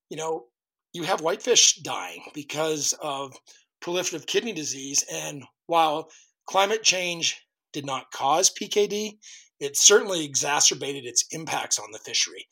you 0.10 0.18
know, 0.18 0.46
you 0.94 1.04
have 1.04 1.22
whitefish 1.22 1.78
dying 1.78 2.24
because 2.34 2.94
of 3.02 3.34
proliferative 3.84 4.26
kidney 4.28 4.54
disease. 4.54 5.04
And 5.12 5.44
while 5.68 6.10
climate 6.48 6.84
change 6.84 7.42
did 7.74 7.86
not 7.86 8.12
cause 8.12 8.52
PKD, 8.52 9.18
it 9.60 9.78
certainly 9.78 10.24
exacerbated 10.24 11.06
its 11.06 11.26
impacts 11.32 11.80
on 11.80 11.92
the 11.92 12.00
fishery 12.00 12.48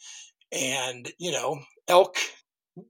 and 0.54 1.12
you 1.18 1.32
know 1.32 1.60
elk 1.88 2.18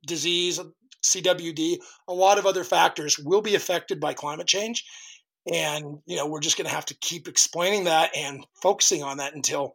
disease 0.06 0.60
cwd 1.04 1.78
a 2.08 2.14
lot 2.14 2.38
of 2.38 2.46
other 2.46 2.64
factors 2.64 3.18
will 3.20 3.42
be 3.42 3.56
affected 3.56 4.00
by 4.00 4.14
climate 4.14 4.48
change 4.48 4.86
and 5.52 5.98
you 6.06 6.16
know 6.16 6.28
we're 6.28 6.40
just 6.40 6.58
going 6.58 6.68
to 6.68 6.74
have 6.74 6.86
to 6.86 6.98
keep 7.02 7.28
explaining 7.28 7.86
that 7.86 8.16
and 8.16 8.46
focusing 8.62 9.04
on 9.04 9.18
that 9.18 9.36
until 9.36 9.74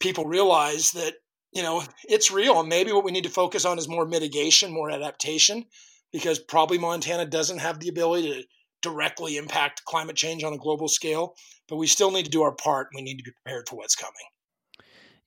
people 0.00 0.24
realize 0.24 0.92
that 0.92 1.14
you 1.58 1.64
know 1.64 1.82
it's 2.08 2.30
real 2.30 2.60
and 2.60 2.68
maybe 2.68 2.92
what 2.92 3.02
we 3.02 3.10
need 3.10 3.24
to 3.24 3.30
focus 3.30 3.64
on 3.64 3.78
is 3.78 3.88
more 3.88 4.06
mitigation 4.06 4.72
more 4.72 4.92
adaptation 4.92 5.64
because 6.12 6.38
probably 6.38 6.78
montana 6.78 7.26
doesn't 7.26 7.58
have 7.58 7.80
the 7.80 7.88
ability 7.88 8.32
to 8.32 8.44
directly 8.80 9.36
impact 9.36 9.84
climate 9.84 10.14
change 10.14 10.44
on 10.44 10.52
a 10.52 10.58
global 10.58 10.86
scale 10.86 11.34
but 11.68 11.74
we 11.74 11.88
still 11.88 12.12
need 12.12 12.24
to 12.24 12.30
do 12.30 12.42
our 12.42 12.52
part 12.52 12.86
and 12.92 12.96
we 12.96 13.02
need 13.02 13.18
to 13.18 13.24
be 13.24 13.32
prepared 13.42 13.68
for 13.68 13.74
what's 13.74 13.96
coming 13.96 14.14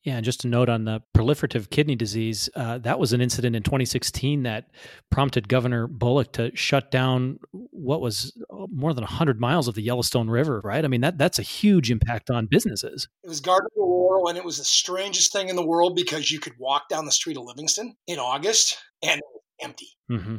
yeah, 0.04 0.16
and 0.16 0.26
just 0.26 0.44
a 0.46 0.48
note 0.48 0.68
on 0.68 0.86
the 0.86 1.02
proliferative 1.16 1.70
kidney 1.70 1.96
disease, 1.96 2.50
uh, 2.56 2.80
that 2.80 3.00
was 3.00 3.14
an 3.14 3.22
incident 3.22 3.56
in 3.56 3.62
2016 3.62 4.44
that 4.44 4.72
prompted 5.12 5.48
Governor 5.48 5.86
Bullock 5.86 6.34
to 6.34 6.56
shut 6.56 6.90
down 6.90 7.40
what 7.52 8.02
was 8.02 8.36
uh, 8.50 8.66
more 8.74 8.96
than 8.96 9.04
100 9.04 9.40
miles 9.40 9.68
of 9.68 9.76
the 9.76 9.84
Yellowstone 9.84 10.28
River, 10.28 10.60
right? 10.64 10.84
I 10.84 10.88
mean, 10.88 11.02
that 11.02 11.20
that's 11.20 11.38
a 11.38 11.44
huge 11.44 11.92
impact 11.92 12.32
on 12.32 12.48
businesses. 12.48 13.08
It 13.24 13.30
was 13.30 13.42
Garden 13.42 13.68
of 13.76 13.78
Laurel, 13.78 14.28
and 14.28 14.40
it 14.40 14.44
was 14.44 14.58
the 14.58 14.64
strangest 14.64 15.32
thing 15.32 15.50
in 15.50 15.56
the 15.56 15.66
world 15.66 15.96
because 15.96 16.32
you 16.32 16.40
could 16.40 16.54
walk 16.58 16.90
down 16.90 17.06
the 17.06 17.12
street 17.12 17.38
of 17.38 17.44
Livingston 17.44 17.96
in 18.08 18.18
August 18.18 18.78
and 19.04 19.20
it 19.20 19.26
was 19.32 19.44
empty. 19.62 19.90
Mm-hmm. 20.10 20.38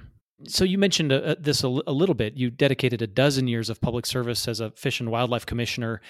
So 0.48 0.64
you 0.64 0.76
mentioned 0.76 1.12
uh, 1.12 1.36
this 1.38 1.62
a, 1.62 1.68
a 1.68 1.92
little 1.92 2.16
bit. 2.16 2.36
You 2.36 2.50
dedicated 2.50 3.00
a 3.00 3.06
dozen 3.06 3.46
years 3.46 3.70
of 3.70 3.80
public 3.80 4.06
service 4.06 4.48
as 4.48 4.58
a 4.58 4.72
fish 4.72 4.98
and 4.98 5.08
wildlife 5.08 5.46
commissioner 5.46 6.00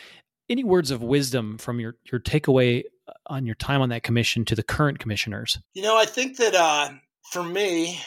any 0.49 0.65
words 0.65 0.91
of 0.91 1.03
wisdom 1.03 1.59
from 1.59 1.81
your 1.81 1.97
your 2.11 2.21
takeaway 2.21 2.83
uh, 3.02 3.02
on 3.27 3.47
your 3.47 3.55
time 3.55 3.81
on 3.81 3.89
that 3.91 4.03
commission 4.03 4.45
to 4.47 4.55
the 4.55 4.63
current 4.63 4.99
commissioners? 4.99 5.59
You 5.75 5.83
know, 5.83 5.97
I 5.97 6.05
think 6.05 6.37
that 6.39 6.55
uh, 6.55 6.91
for 7.31 7.43
me, 7.43 8.01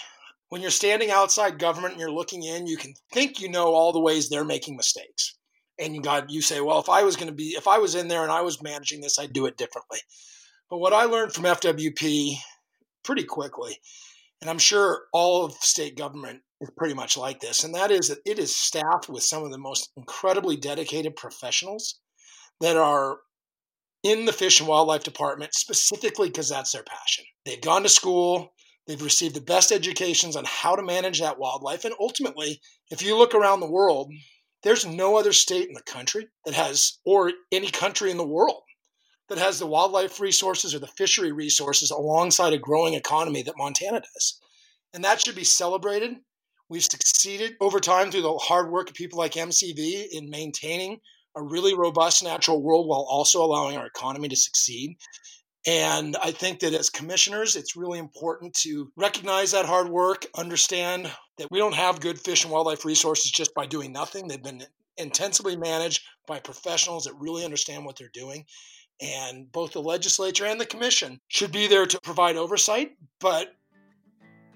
when 0.50 0.62
you're 0.62 0.72
standing 0.72 1.12
outside 1.12 1.60
government 1.60 1.94
and 1.94 2.02
you're 2.02 2.12
looking 2.12 2.44
in, 2.44 2.68
you 2.68 2.78
can 2.78 2.94
think 3.12 3.40
you 3.40 3.50
know 3.50 3.74
all 3.74 3.92
the 3.92 4.00
ways 4.00 4.30
they're 4.30 4.46
making 4.46 4.78
mistakes. 4.78 5.36
And 5.78 6.02
got 6.02 6.30
you 6.30 6.42
say, 6.42 6.62
well, 6.62 6.80
if 6.80 6.88
I 6.88 7.04
was 7.04 7.18
going 7.18 7.28
to 7.28 7.34
be, 7.34 7.50
if 7.50 7.68
I 7.68 7.80
was 7.80 7.96
in 7.96 8.08
there 8.08 8.24
and 8.24 8.32
I 8.32 8.42
was 8.42 8.64
managing 8.64 9.02
this, 9.02 9.20
I'd 9.20 9.34
do 9.34 9.46
it 9.46 9.58
differently. 9.58 10.00
But 10.70 10.78
what 10.78 10.94
I 10.94 11.04
learned 11.04 11.34
from 11.34 11.44
FWP 11.44 12.38
pretty 13.04 13.24
quickly, 13.24 13.78
and 14.40 14.50
I'm 14.50 14.58
sure 14.58 15.04
all 15.12 15.44
of 15.44 15.54
state 15.56 15.98
government 15.98 16.42
is 16.62 16.70
pretty 16.78 16.94
much 16.94 17.18
like 17.18 17.42
this, 17.42 17.66
and 17.66 17.76
that 17.76 17.92
is 17.92 18.08
that 18.08 18.20
it 18.26 18.40
is 18.40 18.56
staffed 18.56 19.10
with 19.10 19.24
some 19.24 19.44
of 19.44 19.52
the 19.52 19.58
most 19.58 19.92
incredibly 19.98 20.56
dedicated 20.56 21.18
professionals 21.18 22.00
that 22.62 22.78
are 22.78 23.18
in 24.06 24.26
the 24.26 24.32
Fish 24.32 24.60
and 24.60 24.70
Wildlife 24.70 25.04
Department 25.04 25.56
specifically 25.56 26.30
because 26.30 26.48
that's 26.48 26.72
their 26.72 26.84
passion. 26.84 27.26
They've 27.44 27.60
gone 27.60 27.82
to 27.82 27.90
school, 27.90 28.54
they've 28.86 29.02
received 29.02 29.36
the 29.36 29.42
best 29.42 29.72
educations 29.72 30.36
on 30.36 30.46
how 30.46 30.76
to 30.76 30.84
manage 30.84 31.20
that 31.20 31.40
wildlife. 31.40 31.86
And 31.86 31.96
ultimately, 32.00 32.62
if 32.92 33.02
you 33.02 33.18
look 33.18 33.34
around 33.34 33.62
the 33.62 33.72
world, 33.72 34.12
there's 34.62 34.86
no 34.86 35.18
other 35.18 35.34
state 35.34 35.68
in 35.68 35.74
the 35.74 35.82
country 35.82 36.28
that 36.46 36.54
has, 36.54 37.00
or 37.04 37.32
any 37.52 37.72
country 37.72 38.12
in 38.12 38.18
the 38.18 38.28
world, 38.28 38.62
that 39.28 39.40
has 39.40 39.58
the 39.58 39.66
wildlife 39.66 40.20
resources 40.20 40.76
or 40.76 40.80
the 40.80 40.86
fishery 40.86 41.32
resources 41.32 41.90
alongside 41.90 42.54
a 42.54 42.60
growing 42.60 42.94
economy 42.94 43.42
that 43.42 43.58
Montana 43.58 44.02
does. 44.02 44.40
And 44.94 45.04
that 45.04 45.26
should 45.26 45.36
be 45.36 45.44
celebrated. 45.44 46.18
We've 46.70 46.84
succeeded 46.84 47.56
over 47.60 47.80
time 47.80 48.12
through 48.12 48.22
the 48.22 48.38
hard 48.38 48.72
work 48.72 48.88
of 48.90 48.96
people 48.96 49.18
like 49.18 49.34
MCV 49.34 50.06
in 50.12 50.30
maintaining 50.30 51.00
a 51.36 51.44
really 51.44 51.76
robust 51.76 52.24
natural 52.24 52.62
world 52.62 52.88
while 52.88 53.06
also 53.10 53.44
allowing 53.44 53.78
our 53.78 53.86
economy 53.86 54.28
to 54.30 54.36
succeed. 54.36 54.98
And 55.68 56.16
I 56.22 56.32
think 56.32 56.60
that 56.60 56.74
as 56.74 56.90
commissioners, 56.90 57.56
it's 57.56 57.76
really 57.76 57.98
important 57.98 58.54
to 58.62 58.92
recognize 58.96 59.52
that 59.52 59.66
hard 59.66 59.90
work, 59.90 60.28
understand 60.38 61.12
that 61.38 61.50
we 61.50 61.58
don't 61.58 61.74
have 61.74 62.00
good 62.00 62.20
fish 62.20 62.44
and 62.44 62.54
wildlife 62.54 62.86
resources 62.86 63.32
just 63.32 63.54
by 63.56 63.66
doing 63.66 63.92
nothing. 63.92 64.28
They've 64.28 64.42
been 64.42 64.64
intensively 64.98 65.56
managed 65.56 66.04
by 66.28 66.40
professionals 66.40 67.06
that 67.06 67.14
really 67.20 67.44
understand 67.44 67.84
what 67.84 67.98
they're 67.98 68.10
doing. 68.14 68.46
And 69.02 69.52
both 69.52 69.74
the 69.74 69.82
legislature 69.82 70.46
and 70.46 70.62
the 70.62 70.66
commission 70.66 71.20
should 71.28 71.52
be 71.52 71.68
there 71.68 71.86
to 71.86 72.00
provide 72.02 72.38
oversight, 72.38 72.92
but 73.20 73.56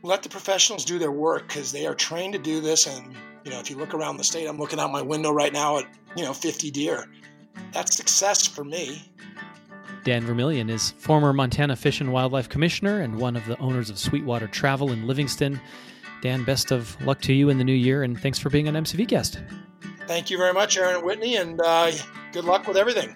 let 0.04 0.24
the 0.24 0.30
professionals 0.30 0.86
do 0.86 1.00
their 1.00 1.12
work 1.12 1.48
because 1.48 1.72
they 1.72 1.86
are 1.86 1.96
trained 1.96 2.34
to 2.34 2.40
do 2.40 2.62
this 2.62 2.88
and 2.88 3.16
you 3.44 3.52
know, 3.52 3.60
if 3.60 3.70
you 3.70 3.78
look 3.78 3.94
around 3.94 4.18
the 4.18 4.24
state, 4.24 4.48
I'm 4.48 4.58
looking 4.58 4.80
out 4.80 4.92
my 4.92 5.02
window 5.02 5.32
right 5.32 5.54
now 5.54 5.80
at, 5.80 5.86
you 6.16 6.24
know, 6.24 6.34
50 6.34 6.72
deer. 6.72 7.10
That's 7.74 7.96
success 7.96 8.48
for 8.48 8.64
me. 8.64 9.12
Dan 10.04 10.26
Vermillion 10.26 10.70
is 10.70 10.92
former 10.92 11.34
Montana 11.34 11.76
Fish 11.76 12.00
and 12.02 12.12
Wildlife 12.12 12.50
Commissioner 12.50 13.02
and 13.02 13.20
one 13.20 13.36
of 13.36 13.46
the 13.46 13.58
owners 13.60 13.90
of 13.90 14.00
Sweetwater 14.00 14.48
Travel 14.48 14.92
in 14.92 15.06
Livingston. 15.06 15.60
Dan, 16.22 16.44
best 16.44 16.72
of 16.72 17.00
luck 17.06 17.22
to 17.22 17.34
you 17.34 17.50
in 17.50 17.58
the 17.58 17.64
new 17.64 17.74
year, 17.74 18.04
and 18.04 18.20
thanks 18.20 18.40
for 18.40 18.50
being 18.50 18.68
an 18.68 18.76
MCV 18.76 19.08
guest. 19.08 19.40
Thank 20.08 20.30
you 20.30 20.38
very 20.38 20.54
much, 20.54 20.78
Aaron 20.78 20.96
and 20.96 21.04
Whitney, 21.06 21.36
and 21.36 21.62
uh, 21.62 21.92
good 22.32 22.44
luck 22.44 22.68
with 22.68 22.78
everything. 22.78 23.16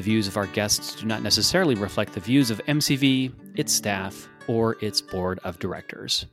The 0.00 0.04
views 0.04 0.26
of 0.26 0.38
our 0.38 0.46
guests 0.46 0.96
do 0.96 1.04
not 1.04 1.22
necessarily 1.22 1.74
reflect 1.74 2.14
the 2.14 2.20
views 2.20 2.50
of 2.50 2.64
MCV, 2.66 3.34
its 3.54 3.70
staff, 3.70 4.30
or 4.46 4.78
its 4.80 5.02
board 5.02 5.38
of 5.44 5.58
directors. 5.58 6.24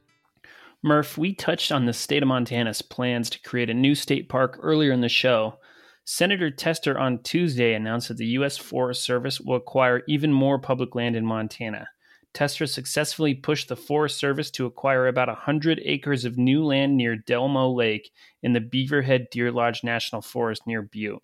Murph, 0.82 1.18
we 1.18 1.34
touched 1.34 1.74
on 1.74 1.86
the 1.86 1.92
state 1.92 2.24
of 2.24 2.30
Montana's 2.30 2.82
plans 2.82 3.30
to 3.30 3.42
create 3.42 3.70
a 3.70 3.74
new 3.74 3.94
state 3.94 4.30
park 4.30 4.58
earlier 4.62 4.94
in 4.94 5.02
the 5.02 5.10
show. 5.10 5.60
Senator 6.06 6.50
Tester 6.50 6.98
on 6.98 7.22
Tuesday 7.24 7.74
announced 7.74 8.08
that 8.08 8.16
the 8.16 8.38
U.S. 8.38 8.56
Forest 8.56 9.04
Service 9.04 9.42
will 9.42 9.58
acquire 9.58 10.02
even 10.08 10.32
more 10.32 10.60
public 10.60 10.96
land 10.96 11.18
in 11.18 11.26
Montana. 11.26 11.90
Tester 12.34 12.68
successfully 12.68 13.34
pushed 13.34 13.68
the 13.68 13.76
Forest 13.76 14.18
Service 14.18 14.50
to 14.52 14.66
acquire 14.66 15.08
about 15.08 15.28
100 15.28 15.82
acres 15.84 16.24
of 16.24 16.38
new 16.38 16.64
land 16.64 16.96
near 16.96 17.18
Delmoe 17.18 17.76
Lake 17.76 18.12
in 18.42 18.54
the 18.54 18.62
Beaverhead 18.62 19.30
Deer 19.30 19.52
Lodge 19.52 19.84
National 19.84 20.22
Forest 20.22 20.66
near 20.66 20.82
Butte. 20.82 21.22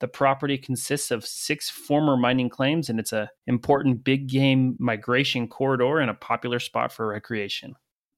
The 0.00 0.08
property 0.08 0.58
consists 0.58 1.10
of 1.10 1.24
six 1.24 1.70
former 1.70 2.16
mining 2.16 2.48
claims, 2.48 2.88
and 2.88 2.98
it's 2.98 3.12
a 3.12 3.30
important 3.46 4.04
big 4.04 4.28
game 4.28 4.76
migration 4.78 5.48
corridor 5.48 5.98
and 5.98 6.10
a 6.10 6.14
popular 6.14 6.58
spot 6.58 6.92
for 6.92 7.06
recreation. 7.08 7.74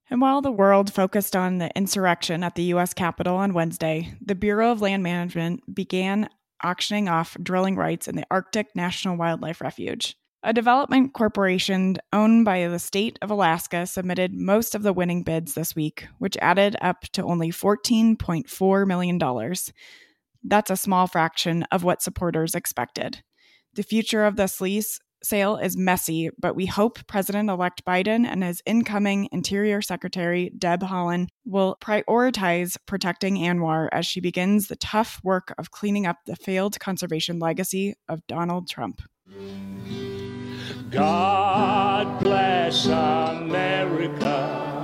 And 0.09 0.21
while 0.21 0.41
the 0.41 0.53
world 0.53 0.93
focused 0.93 1.35
on 1.35 1.59
the 1.59 1.71
insurrection 1.77 2.45
at 2.45 2.55
the 2.55 2.63
U.S. 2.65 2.95
Capitol 2.95 3.37
on 3.37 3.55
Wednesday, 3.55 4.15
the 4.21 4.37
Bureau 4.37 4.71
of 4.71 4.81
Land 4.81 5.03
Management 5.03 5.63
began 5.75 6.29
auctioning 6.63 7.09
off 7.09 7.37
drilling 7.43 7.77
rights 7.77 8.09
in 8.09 8.17
the 8.17 8.27
Arctic 8.31 8.75
National 8.75 9.17
Wildlife 9.17 9.61
Refuge. 9.61 10.17
A 10.43 10.53
development 10.53 11.13
corporation 11.13 11.97
owned 12.13 12.45
by 12.45 12.69
the 12.69 12.79
state 12.79 13.19
of 13.21 13.31
Alaska 13.33 13.85
submitted 13.85 14.33
most 14.33 14.77
of 14.77 14.85
the 14.85 14.93
winning 14.93 15.25
bids 15.25 15.55
this 15.55 15.75
week, 15.75 16.07
which 16.19 16.37
added 16.41 16.77
up 16.81 17.03
to 17.13 17.25
only 17.25 17.51
$14.4 17.51 18.87
million. 18.87 19.19
That's 20.49 20.71
a 20.71 20.77
small 20.77 21.07
fraction 21.07 21.65
of 21.73 21.83
what 21.83 22.03
supporters 22.03 22.55
expected. 22.55 23.23
The 23.75 23.83
future 23.83 24.25
of 24.25 24.37
this 24.37 24.61
lease 24.61 25.01
sale 25.23 25.57
is 25.57 25.77
messy, 25.77 26.31
but 26.39 26.55
we 26.55 26.67
hope 26.67 27.05
President 27.09 27.51
elect 27.51 27.85
Biden 27.85 28.25
and 28.25 28.45
his 28.45 28.63
incoming 28.65 29.29
Interior 29.33 29.83
Secretary, 29.83 30.53
Deb 30.57 30.83
Haaland, 30.83 31.29
will 31.45 31.77
prioritize 31.81 32.77
protecting 32.87 33.37
ANWR 33.37 33.89
as 33.91 34.07
she 34.07 34.21
begins 34.21 34.69
the 34.69 34.77
tough 34.77 35.21
work 35.25 35.53
of 35.59 35.73
cleaning 35.73 36.07
up 36.07 36.19
the 36.27 36.37
failed 36.37 36.79
conservation 36.79 37.41
legacy 37.41 37.95
of 38.09 38.27
Donald 38.29 38.69
Trump. 38.69 39.03
God 40.91 42.21
bless 42.21 42.87
America. 42.87 44.76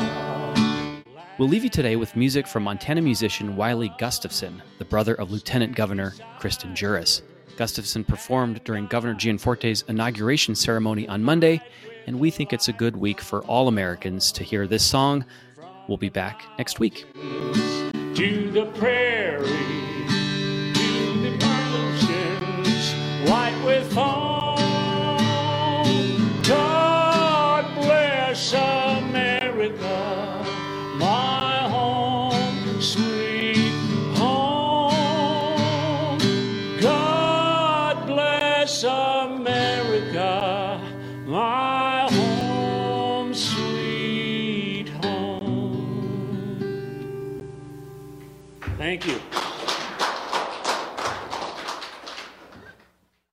We'll 1.38 1.48
leave 1.48 1.64
you 1.64 1.70
today 1.70 1.96
with 1.96 2.14
music 2.14 2.46
from 2.46 2.64
Montana 2.64 3.00
musician 3.00 3.56
Wylie 3.56 3.92
Gustafson, 3.98 4.62
the 4.78 4.84
brother 4.84 5.14
of 5.14 5.30
Lieutenant 5.30 5.74
Governor 5.74 6.12
Kristen 6.38 6.74
Juras. 6.76 7.22
Gustafson 7.56 8.04
performed 8.04 8.62
during 8.64 8.86
Governor 8.86 9.14
Gianforte's 9.14 9.80
inauguration 9.88 10.54
ceremony 10.54 11.08
on 11.08 11.24
Monday, 11.24 11.62
and 12.06 12.20
we 12.20 12.30
think 12.30 12.52
it's 12.52 12.68
a 12.68 12.72
good 12.74 12.98
week 12.98 13.22
for 13.22 13.42
all 13.44 13.66
Americans 13.68 14.30
to 14.32 14.44
hear 14.44 14.66
this 14.66 14.84
song. 14.84 15.24
We'll 15.88 15.96
be 15.96 16.10
back 16.10 16.42
next 16.58 16.80
week. 16.80 17.06
To 17.14 18.50
the 18.52 18.70
prairie, 18.74 19.81